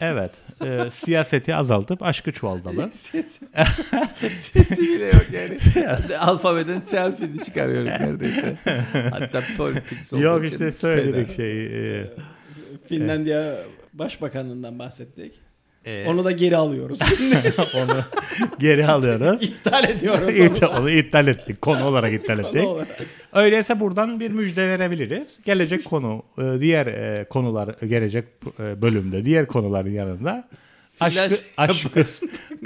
evet 0.00 0.30
e, 0.64 0.90
siyaseti 0.90 1.54
azaltıp 1.54 2.02
aşkı 2.02 2.32
çoğaltalı. 2.32 2.90
sesi 2.92 4.82
bile 4.82 5.06
yok 5.06 5.26
yani 5.32 6.18
alfabeden 6.18 6.78
selfie'ni 6.78 7.44
çıkarıyorum 7.44 7.86
neredeyse 7.86 8.56
hatta 9.10 9.42
politik 9.56 10.12
yok 10.20 10.44
işte 10.44 10.72
söyledik 10.72 11.36
şey. 11.36 11.66
e, 12.00 12.06
Finlandiya 12.88 13.54
Başbakanından 13.92 14.78
bahsettik. 14.78 15.45
Ee, 15.86 16.04
Onu 16.08 16.24
da 16.24 16.30
geri 16.32 16.56
alıyoruz. 16.56 16.98
onu 17.74 18.02
geri 18.58 18.86
alıyoruz. 18.86 19.42
İptal 19.42 19.84
ediyoruz. 19.84 20.38
İptal- 20.38 20.80
onu 20.80 20.90
iptal 20.90 21.26
ettik. 21.26 21.60
Konu 21.62 21.84
olarak 21.84 22.12
iptal 22.12 22.36
Konu 22.42 22.48
ettik. 22.48 22.64
olarak. 22.64 22.88
Öyleyse 23.32 23.80
buradan 23.80 24.20
bir 24.20 24.30
müjde 24.30 24.68
verebiliriz. 24.68 25.38
Gelecek 25.44 25.84
konu, 25.84 26.22
e, 26.38 26.60
diğer 26.60 26.86
e, 26.86 27.24
konular 27.30 27.68
gelecek 27.88 28.24
e, 28.60 28.82
bölümde 28.82 29.24
diğer 29.24 29.46
konuların 29.46 29.90
yanında 29.94 30.48
aşkı 31.00 31.38
aşkı 31.56 32.04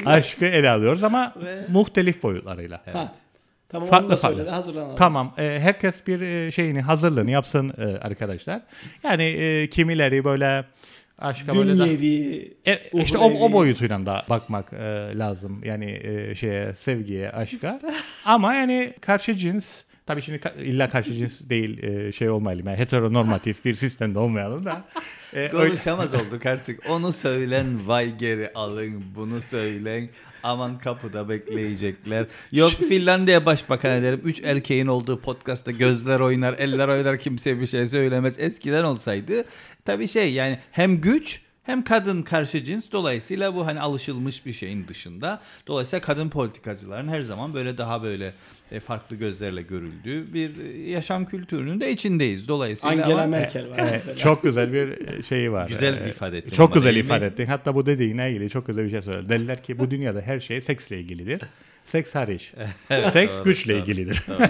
aşkı 0.07 0.45
ele 0.45 0.71
alıyoruz 0.71 1.05
ama 1.05 1.35
Ve- 1.45 1.64
muhtelif 1.68 2.23
boyutlarıyla. 2.23 2.81
Ha. 2.93 3.12
Tamam 3.68 3.89
Farklı 3.89 4.07
onu 4.07 4.12
da 4.12 4.16
farklı. 4.16 4.37
söyledi. 4.37 4.55
Hazırlanalım. 4.55 4.97
Tamam. 4.97 5.35
e, 5.39 5.59
herkes 5.61 6.07
bir 6.07 6.51
şeyini 6.53 6.81
hazırlığını 6.81 7.31
yapsın 7.31 7.73
e, 7.79 7.99
arkadaşlar. 7.99 8.61
Yani 9.05 9.23
e, 9.23 9.68
kimileri 9.71 10.25
böyle 10.25 10.64
aşka 11.21 11.55
böyle 11.55 11.79
da 11.79 11.85
Dünyevi, 11.85 12.55
E, 12.66 12.83
işte 12.95 13.18
o, 13.18 13.25
o 13.25 13.53
boyutuyla 13.53 14.07
da 14.07 14.25
bakmak 14.31 14.73
e, 14.73 15.18
lazım. 15.18 15.61
Yani 15.64 16.01
e, 16.03 16.35
şeye 16.35 16.73
sevgiye, 16.73 17.31
aşka. 17.31 17.81
Ama 18.25 18.55
yani 18.55 18.95
karşı 19.01 19.37
cins 19.37 19.83
tabii 20.07 20.23
şimdi 20.23 20.41
illa 20.62 20.89
karşı 20.89 21.12
cins 21.12 21.41
değil 21.41 21.83
e, 21.83 22.12
şey 22.12 22.31
olmayalım. 22.31 22.66
Yani 22.66 22.79
heteronormatif 22.79 23.64
bir 23.64 23.75
sistemde 23.75 24.18
olmayalım 24.18 24.64
da. 24.64 24.85
E, 25.35 25.49
Konuşamaz 25.49 26.14
olduk 26.14 26.47
artık. 26.47 26.91
Onu 26.91 27.12
söylen 27.12 27.89
vay 27.89 28.16
geri 28.16 28.53
alın. 28.55 29.05
Bunu 29.14 29.43
söylen 29.43 30.09
aman 30.43 30.78
kapıda 30.78 31.28
bekleyecekler. 31.28 32.26
Yok 32.53 32.72
Finlandiya 32.72 33.47
başbakan 33.47 33.93
ederim. 33.93 34.20
Üç 34.24 34.41
erkeğin 34.45 34.87
olduğu 34.87 35.20
podcastta 35.20 35.70
gözler 35.70 36.20
oynar, 36.20 36.55
eller 36.59 36.89
oynar 36.89 37.18
kimse 37.18 37.61
bir 37.61 37.66
şey 37.66 37.87
söylemez. 37.87 38.39
Eskiden 38.39 38.85
olsaydı 38.85 39.45
tabii 39.85 40.09
şey 40.09 40.33
yani 40.33 40.59
hem 40.72 41.01
güç 41.01 41.43
hem 41.71 41.85
kadın 41.85 42.23
karşı 42.23 42.64
cins 42.64 42.93
dolayısıyla 42.93 43.55
bu 43.55 43.66
hani 43.66 43.81
alışılmış 43.81 44.47
bir 44.47 44.53
şeyin 44.53 44.89
dışında. 44.89 45.41
Dolayısıyla 45.66 46.01
kadın 46.01 46.29
politikacıların 46.29 47.09
her 47.09 47.23
zaman 47.23 47.55
böyle 47.55 47.79
daha 47.79 48.03
böyle 48.03 48.33
e, 48.73 48.81
farklı 48.81 49.16
gözlerle 49.16 49.62
görüldüğü 49.62 50.35
bir 50.35 50.51
e, 50.59 50.91
yaşam 50.91 51.25
kültürünün 51.27 51.81
de 51.81 51.93
içindeyiz. 51.93 52.49
Dolayısıyla 52.49 53.05
Angela 53.05 53.23
ama- 53.23 53.27
Merkel 53.27 53.71
var 53.71 53.79
e, 53.79 53.83
mesela. 53.83 54.16
çok 54.16 54.43
güzel 54.43 54.73
bir 54.73 55.23
şeyi 55.23 55.53
var. 55.53 55.68
Güzel 55.68 56.07
E, 56.07 56.09
ifade 56.11 56.39
ettin 56.39 56.51
Çok 56.51 56.75
güzel 56.75 56.95
değil 56.95 57.05
mi? 57.05 57.07
ifade 57.07 57.27
ettin. 57.27 57.47
Hatta 57.47 57.75
bu 57.75 57.87
dediğine 57.87 58.31
ilgili 58.31 58.51
çok 58.51 58.66
güzel 58.66 58.85
bir 58.85 58.91
şey 58.91 59.03
söyledi. 59.03 59.29
Dediler 59.29 59.62
ki 59.62 59.79
bu 59.79 59.91
dünyada 59.91 60.21
her 60.21 60.41
şey 60.41 60.61
seksle 60.62 61.01
ilgilidir. 61.01 61.41
Seks 61.91 62.14
hariç. 62.14 62.53
Seks 63.11 63.36
Doğru, 63.36 63.45
güçle 63.45 63.72
doğru. 63.74 63.80
ilgilidir. 63.82 64.22
Doğru, 64.28 64.38
doğru. 64.38 64.47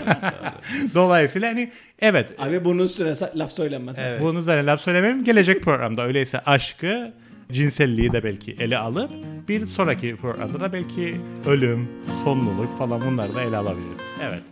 Dolayısıyla 0.95 1.49
hani 1.49 1.71
evet 2.01 2.35
Abi 2.39 2.65
bunun 2.65 2.85
üstüne 2.85 3.13
laf 3.37 3.53
söylenmez. 3.53 3.99
Evet. 3.99 4.13
artık. 4.13 4.25
Bunun 4.25 4.41
üzerine 4.41 4.67
laf 4.67 4.81
söylemem. 4.81 5.25
Gelecek 5.25 5.63
programda 5.63 6.07
öyleyse 6.07 6.39
aşkı, 6.47 7.13
cinselliği 7.53 8.13
de 8.13 8.25
belki 8.25 8.53
ele 8.53 8.79
alıp 8.79 9.11
bir 9.49 9.67
sonraki 9.67 10.17
programda 10.17 10.61
da 10.61 10.73
belki 10.73 11.21
ölüm, 11.47 11.89
sonluluk 12.25 12.79
falan 12.79 13.01
bunları 13.01 13.35
da 13.35 13.43
ele 13.43 13.57
alabiliriz. 13.57 14.01
Evet. 14.23 14.43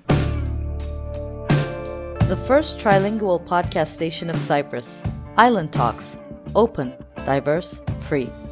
The 2.28 2.36
first 2.54 2.80
trilingual 2.82 3.38
podcast 3.38 3.92
station 3.94 4.28
of 4.34 4.48
Cyprus. 4.48 5.02
Island 5.48 5.68
Talks. 5.72 6.14
Open, 6.54 6.92
diverse, 7.26 7.76
free. 8.10 8.47